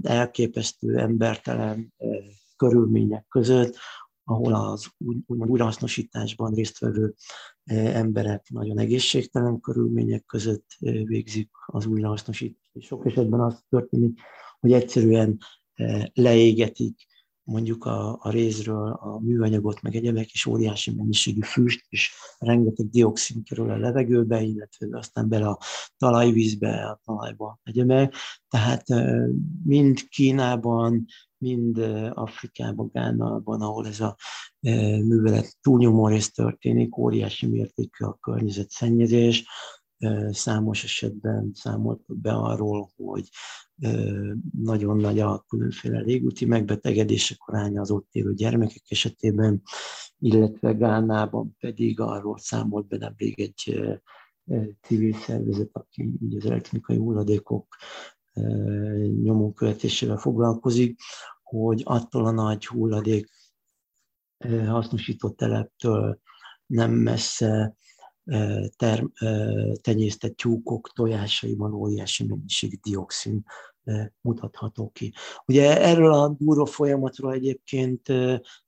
elképesztő 0.01 0.97
embertelen 0.97 1.93
körülmények 2.55 3.25
között, 3.27 3.77
ahol 4.23 4.53
az 4.53 4.87
úgymond 5.25 5.49
újrahasznosításban 5.51 6.53
résztvevő 6.53 7.13
emberek 7.93 8.49
nagyon 8.49 8.79
egészségtelen 8.79 9.59
körülmények 9.59 10.25
között 10.25 10.65
végzik 11.03 11.49
az 11.65 11.85
újrahasznosítást. 11.85 12.61
Sok 12.79 13.05
esetben 13.05 13.39
az 13.39 13.63
történik, 13.69 14.19
hogy 14.59 14.73
egyszerűen 14.73 15.37
leégetik 16.13 17.05
mondjuk 17.45 17.85
a, 17.85 18.17
a 18.21 18.29
rézről 18.29 18.91
a 18.91 19.19
műanyagot, 19.19 19.81
meg 19.81 19.95
egyebek, 19.95 20.31
és 20.31 20.45
óriási 20.45 20.91
mennyiségű 20.95 21.41
füst, 21.41 21.85
és 21.89 22.11
rengeteg 22.37 22.89
dioxin 22.89 23.43
kerül 23.43 23.69
a 23.69 23.77
levegőbe, 23.77 24.41
illetve 24.41 24.97
aztán 24.97 25.29
bele 25.29 25.47
a 25.47 25.59
talajvízbe, 25.97 26.85
a 26.85 26.99
talajba 27.05 27.59
egyebek. 27.63 28.15
Tehát 28.47 28.83
mind 29.63 30.07
Kínában, 30.07 31.05
mind 31.37 31.77
Afrikában, 32.13 32.89
Gánában, 32.93 33.61
ahol 33.61 33.87
ez 33.87 33.99
a 33.99 34.15
művelet 35.05 35.57
túlnyomó 35.61 36.07
rész 36.07 36.31
történik, 36.31 36.97
óriási 36.97 37.47
mértékű 37.47 38.05
a 38.05 38.17
környezetszennyezés, 38.21 39.47
számos 40.31 40.83
esetben 40.83 41.51
számoltak 41.53 42.17
be 42.17 42.33
arról, 42.33 42.89
hogy 42.95 43.29
nagyon 44.61 44.97
nagy 44.97 45.19
a 45.19 45.45
különféle 45.47 45.99
légúti 45.99 46.45
megbetegedések 46.45 47.37
aránya 47.39 47.81
az 47.81 47.91
ott 47.91 48.07
élő 48.11 48.33
gyermekek 48.33 48.83
esetében, 48.87 49.61
illetve 50.19 50.71
Gánában 50.71 51.55
pedig 51.59 51.99
arról 51.99 52.37
számolt 52.37 52.87
be 52.87 52.97
nemrég 52.97 53.39
egy 53.39 53.93
civil 54.81 55.13
szervezet, 55.13 55.69
aki 55.71 56.11
az 56.37 56.45
elektronikai 56.45 56.97
hulladékok 56.97 57.75
nyomon 59.21 59.53
követésével 59.53 60.17
foglalkozik, 60.17 60.99
hogy 61.43 61.81
attól 61.85 62.25
a 62.25 62.31
nagy 62.31 62.65
hulladék 62.65 63.29
hasznosított 64.65 65.37
teleptől 65.37 66.19
nem 66.65 66.91
messze 66.91 67.75
term, 68.75 69.05
tenyésztett 69.81 70.35
tyúkok 70.35 70.91
tojásaiban 70.93 71.73
óriási 71.73 72.25
mennyiség 72.25 72.79
dioxin 72.81 73.43
mutatható 74.21 74.89
ki. 74.89 75.13
Ugye 75.45 75.81
erről 75.81 76.13
a 76.13 76.35
durva 76.39 76.65
folyamatról 76.65 77.33
egyébként 77.33 78.01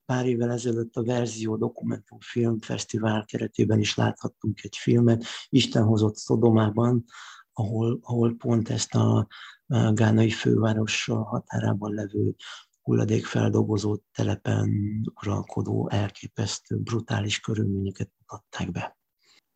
pár 0.06 0.26
évvel 0.26 0.52
ezelőtt 0.52 0.96
a 0.96 1.04
Verzió 1.04 1.56
Dokumentumfilm 1.56 2.60
Fesztivál 2.60 3.26
keretében 3.26 3.80
is 3.80 3.96
láthattunk 3.96 4.60
egy 4.63 4.76
filmet, 4.76 5.24
Isten 5.50 5.84
hozott 5.84 6.15
Szodomában, 6.15 7.06
ahol, 7.54 8.00
ahol 8.02 8.36
pont 8.38 8.70
ezt 8.70 8.96
a 8.96 9.28
gánai 9.93 10.30
főváros 10.30 11.06
határában 11.06 11.93
levő 11.93 12.36
hulladékfeldolgozó 12.82 13.98
telepen 14.12 14.72
uralkodó 15.22 15.89
elképesztő 15.89 16.78
brutális 16.78 17.39
körülményeket 17.39 18.10
mutatták 18.20 18.72
be. 18.72 18.96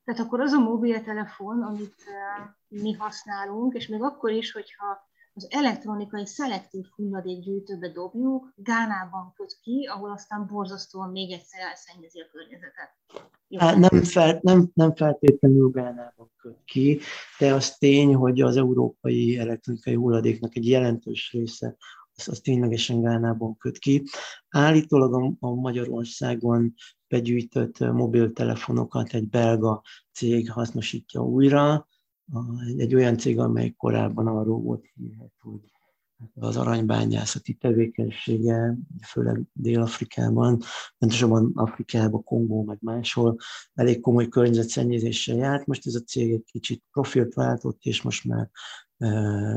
Tehát 0.04 0.22
akkor 0.22 0.40
az 0.40 0.52
a 0.52 0.60
mobiltelefon, 0.60 1.62
amit 1.62 2.04
mi 2.68 2.94
használunk, 2.94 3.74
és 3.74 3.88
még 3.88 4.02
akkor 4.02 4.32
is, 4.32 4.52
hogyha 4.52 5.10
az 5.34 5.48
elektronikai 5.50 6.26
szelektív 6.26 6.86
hulladékgyűjtőbe 6.96 7.90
dobjuk, 7.92 8.54
Gánában 8.56 9.34
köt 9.36 9.58
ki, 9.62 9.88
ahol 9.92 10.12
aztán 10.12 10.48
borzasztóan 10.48 11.12
még 11.12 11.32
egyszer 11.32 11.60
elszennyezi 11.62 12.20
a 12.20 12.26
környezetet. 12.32 12.96
Hát 13.58 13.78
nem, 13.78 14.04
fel, 14.04 14.40
nem, 14.42 14.72
nem 14.74 14.96
feltétlenül 14.96 15.70
Gánában 15.70 16.32
köt 16.38 16.64
ki, 16.66 17.00
de 17.40 17.54
az 17.54 17.78
tény, 17.78 18.16
hogy 18.16 18.42
az 18.42 18.58
európai 18.58 19.38
elektronikai 19.38 19.96
hulladéknak 19.96 20.56
egy 20.56 20.68
jelentős 20.68 21.32
része 21.32 21.76
az, 22.16 22.28
az 22.28 22.40
ténylegesen 22.40 23.02
Gánában 23.02 23.58
köt 23.58 23.78
ki. 23.78 24.04
Állítólag 24.50 25.14
a, 25.14 25.34
a 25.40 25.54
Magyarországon 25.54 26.74
begyűjtött 27.12 27.80
mobiltelefonokat 27.80 29.13
egy 29.13 29.30
belga 29.30 29.82
cég 30.12 30.52
hasznosítja 30.52 31.21
újra, 31.21 31.88
egy 32.78 32.95
olyan 32.95 33.17
cég, 33.17 33.39
amely 33.39 33.71
korábban 33.71 34.28
arról 34.28 34.60
volt 34.60 34.86
hírhet, 34.93 35.34
hogy 35.39 35.60
az 36.36 36.58
aranybányászati 36.58 37.54
tevékenysége, 37.54 38.78
főleg 39.08 39.41
Dél-Afrikában, 39.54 40.62
pontosabban 40.97 41.52
Afrikában, 41.56 42.24
Kongó, 42.24 42.63
meg 42.63 42.78
máshol 42.82 43.38
elég 43.74 44.00
komoly 44.00 44.28
környezetszennyezéssel 44.28 45.36
járt. 45.36 45.65
Most 45.65 45.88
ez 45.88 45.95
a 45.95 46.00
cég 46.00 46.32
egy 46.32 46.43
kicsit 46.52 46.84
profilt 46.91 47.34
váltott, 47.34 47.80
és 47.82 48.02
most 48.02 48.26
már 48.26 48.50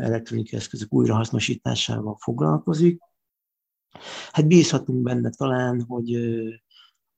elektronikai 0.00 0.58
eszközök 0.58 0.92
újrahasznosításával 0.92 2.16
foglalkozik. 2.18 3.02
Hát 4.30 4.46
bízhatunk 4.46 5.02
benne 5.02 5.30
talán, 5.30 5.82
hogy 5.82 6.10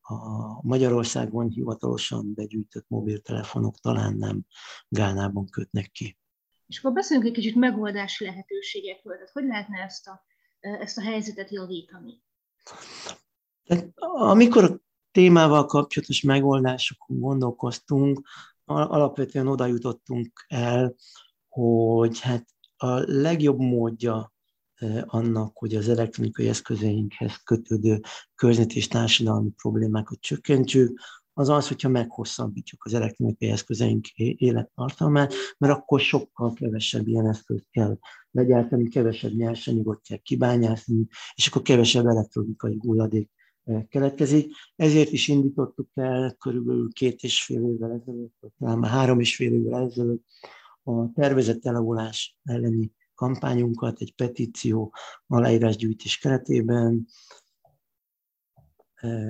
a 0.09 0.59
Magyarországon 0.63 1.49
hivatalosan 1.49 2.35
begyűjtött 2.35 2.85
mobiltelefonok 2.89 3.79
talán 3.79 4.17
nem 4.17 4.45
Gánában 4.89 5.47
kötnek 5.47 5.91
ki. 5.91 6.19
És 6.67 6.79
akkor 6.79 6.93
beszéljünk 6.93 7.29
egy 7.29 7.35
kicsit 7.35 7.55
megoldási 7.55 8.25
lehetőségekről. 8.25 9.15
Tehát 9.15 9.31
hogy 9.31 9.45
lehetne 9.45 9.79
ezt 9.79 10.09
a, 10.09 10.25
ezt 10.61 10.99
a 10.99 11.03
helyzetet 11.03 11.51
javítani? 11.51 12.23
Tehát, 13.65 13.93
amikor 14.13 14.65
a 14.65 14.81
témával 15.11 15.67
kapcsolatos 15.67 16.23
megoldásokon 16.23 17.19
gondolkoztunk, 17.19 18.29
alapvetően 18.65 19.47
oda 19.47 19.67
jutottunk 19.67 20.45
el, 20.49 20.95
hogy 21.49 22.21
hát 22.21 22.47
a 22.77 22.99
legjobb 22.99 23.59
módja 23.59 24.35
annak, 25.07 25.57
hogy 25.57 25.75
az 25.75 25.89
elektronikai 25.89 26.49
eszközeinkhez 26.49 27.37
kötődő 27.37 28.01
környezet 28.35 28.73
és 28.73 28.89
társadalmi 28.89 29.51
problémákat 29.51 30.21
csökkentsük, 30.21 31.01
az 31.39 31.49
az, 31.49 31.69
hogyha 31.69 31.89
meghosszabbítjuk 31.89 32.85
az 32.85 32.95
elektronikai 32.95 33.49
eszközeink 33.49 34.07
élettartalmát, 34.17 35.35
mert 35.59 35.73
akkor 35.73 36.01
sokkal 36.01 36.53
kevesebb 36.53 37.07
ilyen 37.07 37.29
eszközt 37.29 37.67
kell 37.71 37.99
legyártani, 38.31 38.89
kevesebb 38.89 39.33
nyersanyagot 39.33 40.01
kell 40.03 40.17
kibányászni, 40.17 41.07
és 41.35 41.47
akkor 41.47 41.63
kevesebb 41.63 42.07
elektronikai 42.07 42.77
hulladék 42.79 43.31
keletkezik. 43.89 44.53
Ezért 44.77 45.13
is 45.13 45.29
indítottuk 45.29 45.89
el 45.95 46.35
körülbelül 46.39 46.93
két 46.93 47.23
és 47.23 47.45
fél 47.45 47.65
évvel 47.65 47.93
ezelőtt, 47.93 48.35
talán 48.59 48.79
már 48.79 48.91
három 48.91 49.21
és 49.21 49.37
fél 49.37 49.53
évvel 49.53 49.85
ezelőtt 49.85 50.25
a 50.83 51.13
tervezett 51.13 51.67
elavulás 51.67 52.39
elleni 52.45 52.93
kampányunkat 53.17 54.01
egy 54.01 54.15
petíció 54.15 54.95
aláírásgyűjtés 55.27 56.19
keretében, 56.19 57.07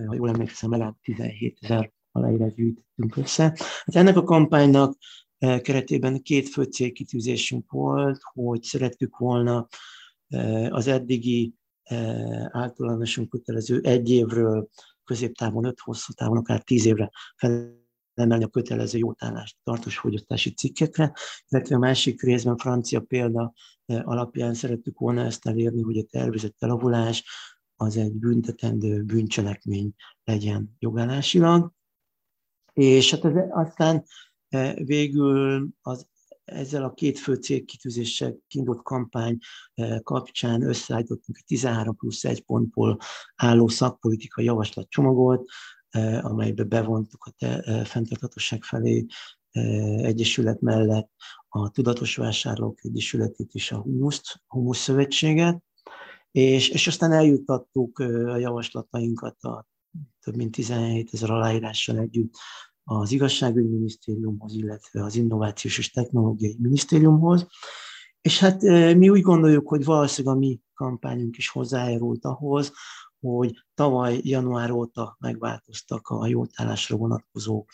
ha 0.06 0.14
jól 0.14 0.28
emlékszem, 0.28 0.70
legalább 0.70 0.96
17 1.00 1.58
ezer 1.60 1.92
aláírás 2.12 2.54
gyűjtöttünk 2.54 3.16
össze. 3.16 3.42
Hát 3.84 3.94
ennek 3.94 4.16
a 4.16 4.22
kampánynak 4.22 4.96
keretében 5.38 6.22
két 6.22 6.48
fő 6.48 6.62
célkitűzésünk 6.62 7.70
volt, 7.70 8.18
hogy 8.32 8.62
szerettük 8.62 9.16
volna 9.16 9.66
az 10.68 10.86
eddigi 10.86 11.54
általánosan 12.50 13.28
kötelező 13.28 13.80
egy 13.80 14.10
évről 14.10 14.68
középtávon, 15.04 15.64
öt 15.64 15.80
hosszú 15.80 16.12
távon, 16.12 16.36
akár 16.36 16.62
tíz 16.62 16.86
évre 16.86 17.10
fel 17.36 17.84
emelni 18.18 18.44
a 18.44 18.48
kötelező 18.48 18.98
jótállást 18.98 19.56
tartós 19.62 19.98
fogyasztási 19.98 20.54
cikkekre, 20.54 21.12
illetve 21.48 21.76
a 21.76 21.78
másik 21.78 22.22
részben 22.22 22.56
francia 22.56 23.00
példa 23.00 23.52
eh, 23.86 24.08
alapján 24.08 24.54
szerettük 24.54 24.98
volna 24.98 25.24
ezt 25.24 25.46
elérni, 25.46 25.82
hogy 25.82 25.98
a 25.98 26.04
tervezett 26.10 26.56
elavulás 26.58 27.24
az 27.76 27.96
egy 27.96 28.12
büntetendő 28.12 29.02
bűncselekmény 29.02 29.92
legyen 30.24 30.76
jogállásilag. 30.78 31.72
És 32.72 33.10
hát 33.10 33.24
ez 33.24 33.34
aztán 33.50 34.04
eh, 34.48 34.74
végül 34.74 35.68
az 35.82 36.06
ezzel 36.44 36.84
a 36.84 36.94
két 36.94 37.18
fő 37.18 37.34
célkitűzéssel 37.34 38.36
kiindult 38.46 38.82
kampány 38.82 39.38
eh, 39.74 39.98
kapcsán 40.02 40.62
összeállítottunk 40.62 41.38
egy 41.38 41.44
13 41.44 41.96
plusz 41.96 42.24
1 42.24 42.44
pontból 42.44 42.98
álló 43.36 43.68
szakpolitikai 43.68 44.44
javaslatcsomagot, 44.44 45.48
E, 45.48 45.75
amelybe 46.22 46.64
bevontuk 46.64 47.24
a 47.24 47.30
te, 47.38 47.84
fenntarthatóság 47.84 48.62
felé 48.62 49.06
egyesület 50.02 50.60
mellett 50.60 51.10
a 51.48 51.70
Tudatos 51.70 52.16
Vásárlók 52.16 52.84
Egyesületét 52.84 53.50
és 53.52 53.72
a 53.72 53.78
Humuszt, 53.78 54.40
Humusz 54.46 54.78
Szövetséget, 54.78 55.62
és, 56.30 56.68
és 56.68 56.86
aztán 56.86 57.12
eljutattuk 57.12 57.98
a 57.98 58.36
javaslatainkat 58.36 59.42
a 59.42 59.66
több 60.20 60.36
mint 60.36 60.50
17 60.50 61.12
ezer 61.12 61.30
aláírással 61.30 61.98
együtt 61.98 62.34
az 62.84 63.12
Igazságügyi 63.12 63.68
Minisztériumhoz, 63.68 64.54
illetve 64.54 65.04
az 65.04 65.16
Innovációs 65.16 65.78
és 65.78 65.90
Technológiai 65.90 66.56
Minisztériumhoz. 66.58 67.46
És 68.20 68.38
hát 68.38 68.62
mi 68.96 69.08
úgy 69.08 69.20
gondoljuk, 69.20 69.68
hogy 69.68 69.84
valószínűleg 69.84 70.36
a 70.36 70.38
mi 70.38 70.60
kampányunk 70.74 71.36
is 71.36 71.48
hozzájárult 71.48 72.24
ahhoz, 72.24 72.72
hogy 73.34 73.64
tavaly 73.74 74.20
január 74.22 74.70
óta 74.70 75.16
megváltoztak 75.20 76.08
a 76.08 76.26
jótállásra 76.26 76.96
vonatkozó 76.96 77.64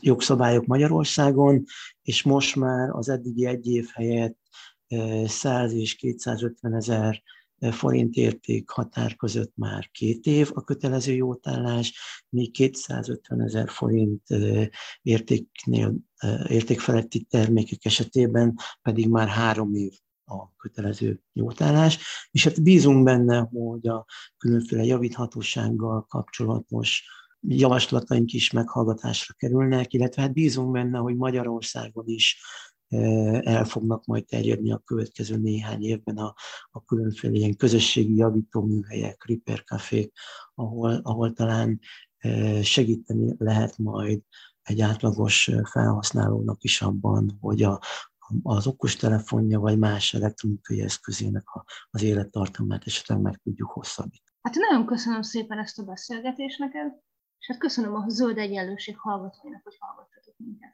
jogszabályok 0.00 0.66
Magyarországon, 0.66 1.64
és 2.02 2.22
most 2.22 2.56
már 2.56 2.90
az 2.90 3.08
eddigi 3.08 3.46
egy 3.46 3.66
év 3.66 3.86
helyett 3.92 4.38
100 5.26 5.72
és 5.72 5.94
250 5.94 6.74
ezer 6.74 7.22
forint 7.70 8.14
érték 8.14 8.70
határ 8.70 9.16
között 9.16 9.52
már 9.56 9.88
két 9.90 10.26
év 10.26 10.50
a 10.54 10.64
kötelező 10.64 11.12
jótállás, 11.12 11.98
míg 12.28 12.52
250 12.52 13.40
ezer 13.40 13.68
forint 13.68 14.22
értéknél, 15.02 15.94
érték 16.48 16.80
feletti 16.80 17.22
termékek 17.22 17.84
esetében 17.84 18.54
pedig 18.82 19.08
már 19.08 19.28
három 19.28 19.74
év 19.74 19.92
a 20.24 20.54
kötelező 20.56 21.20
jótállás, 21.32 21.98
és 22.30 22.44
hát 22.44 22.62
bízunk 22.62 23.04
benne, 23.04 23.48
hogy 23.52 23.86
a 23.86 24.04
különféle 24.38 24.84
javíthatósággal 24.84 26.06
kapcsolatos 26.08 27.04
javaslataink 27.40 28.32
is 28.32 28.50
meghallgatásra 28.50 29.34
kerülnek, 29.34 29.92
illetve 29.92 30.22
hát 30.22 30.32
bízunk 30.32 30.70
benne, 30.70 30.98
hogy 30.98 31.16
Magyarországon 31.16 32.04
is 32.06 32.40
el 33.42 33.64
fognak 33.64 34.04
majd 34.04 34.24
terjedni 34.24 34.72
a 34.72 34.82
következő 34.84 35.36
néhány 35.36 35.82
évben 35.82 36.16
a, 36.16 36.34
a 36.70 36.84
különféle 36.84 37.34
ilyen 37.34 37.56
közösségi 37.56 38.16
javító 38.16 38.62
műhelyek, 38.62 39.24
repair 39.26 39.64
cafék, 39.64 40.12
ahol, 40.54 41.00
ahol 41.02 41.32
talán 41.32 41.80
segíteni 42.62 43.34
lehet 43.38 43.78
majd 43.78 44.20
egy 44.62 44.80
átlagos 44.80 45.50
felhasználónak 45.70 46.62
is 46.62 46.82
abban, 46.82 47.38
hogy 47.40 47.62
a, 47.62 47.80
az 48.42 48.66
okostelefonja 48.66 49.60
vagy 49.60 49.78
más 49.78 50.14
elektronikai 50.14 50.80
eszközének 50.80 51.44
az 51.90 52.02
élettartamát 52.02 52.86
esetleg 52.86 53.20
meg 53.20 53.40
tudjuk 53.42 53.70
hosszabbítani. 53.70 54.36
Hát 54.40 54.54
nagyon 54.54 54.86
köszönöm 54.86 55.22
szépen 55.22 55.58
ezt 55.58 55.78
a 55.78 55.82
beszélgetést 55.82 56.58
neked, 56.58 56.92
és 57.38 57.46
hát 57.46 57.58
köszönöm 57.58 57.94
a 57.94 58.08
Zöld 58.08 58.38
Egyenlőség 58.38 58.98
hallgatóinak, 58.98 59.62
hogy 59.62 59.76
hallgattatok 59.78 60.34
minket. 60.36 60.70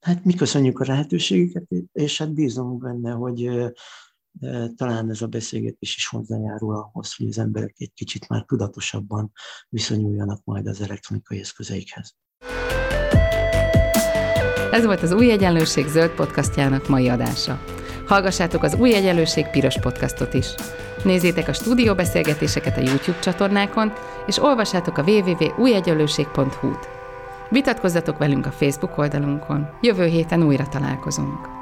Hát 0.00 0.24
mi 0.24 0.34
köszönjük 0.34 0.80
a 0.80 0.84
lehetőségeket, 0.86 1.66
és 1.92 2.18
hát 2.18 2.34
bízunk 2.34 2.82
benne, 2.82 3.12
hogy 3.12 3.72
talán 4.76 5.10
ez 5.10 5.22
a 5.22 5.26
beszélgetés 5.26 5.96
is 5.96 6.06
hozzájárul 6.06 6.76
ahhoz, 6.76 7.14
hogy 7.14 7.26
az 7.26 7.38
emberek 7.38 7.74
egy 7.78 7.92
kicsit 7.94 8.28
már 8.28 8.44
tudatosabban 8.44 9.32
viszonyuljanak 9.68 10.44
majd 10.44 10.66
az 10.66 10.80
elektronikai 10.80 11.38
eszközeikhez. 11.38 12.14
Ez 14.72 14.84
volt 14.84 15.02
az 15.02 15.12
Új 15.12 15.30
Egyenlőség 15.30 15.86
zöld 15.86 16.10
podcastjának 16.10 16.88
mai 16.88 17.08
adása. 17.08 17.58
Hallgassátok 18.06 18.62
az 18.62 18.74
Új 18.74 18.94
Egyenlőség 18.94 19.46
piros 19.46 19.78
podcastot 19.80 20.34
is. 20.34 20.46
Nézzétek 21.04 21.48
a 21.48 21.52
stúdióbeszélgetéseket 21.52 22.76
a 22.76 22.80
YouTube 22.80 23.18
csatornákon, 23.18 23.92
és 24.26 24.42
olvassátok 24.42 24.98
a 24.98 25.02
www.újegyenlőség.hu-t. 25.02 26.88
Vitatkozzatok 27.48 28.18
velünk 28.18 28.46
a 28.46 28.50
Facebook 28.50 28.98
oldalunkon. 28.98 29.68
Jövő 29.80 30.04
héten 30.06 30.42
újra 30.42 30.68
találkozunk. 30.68 31.61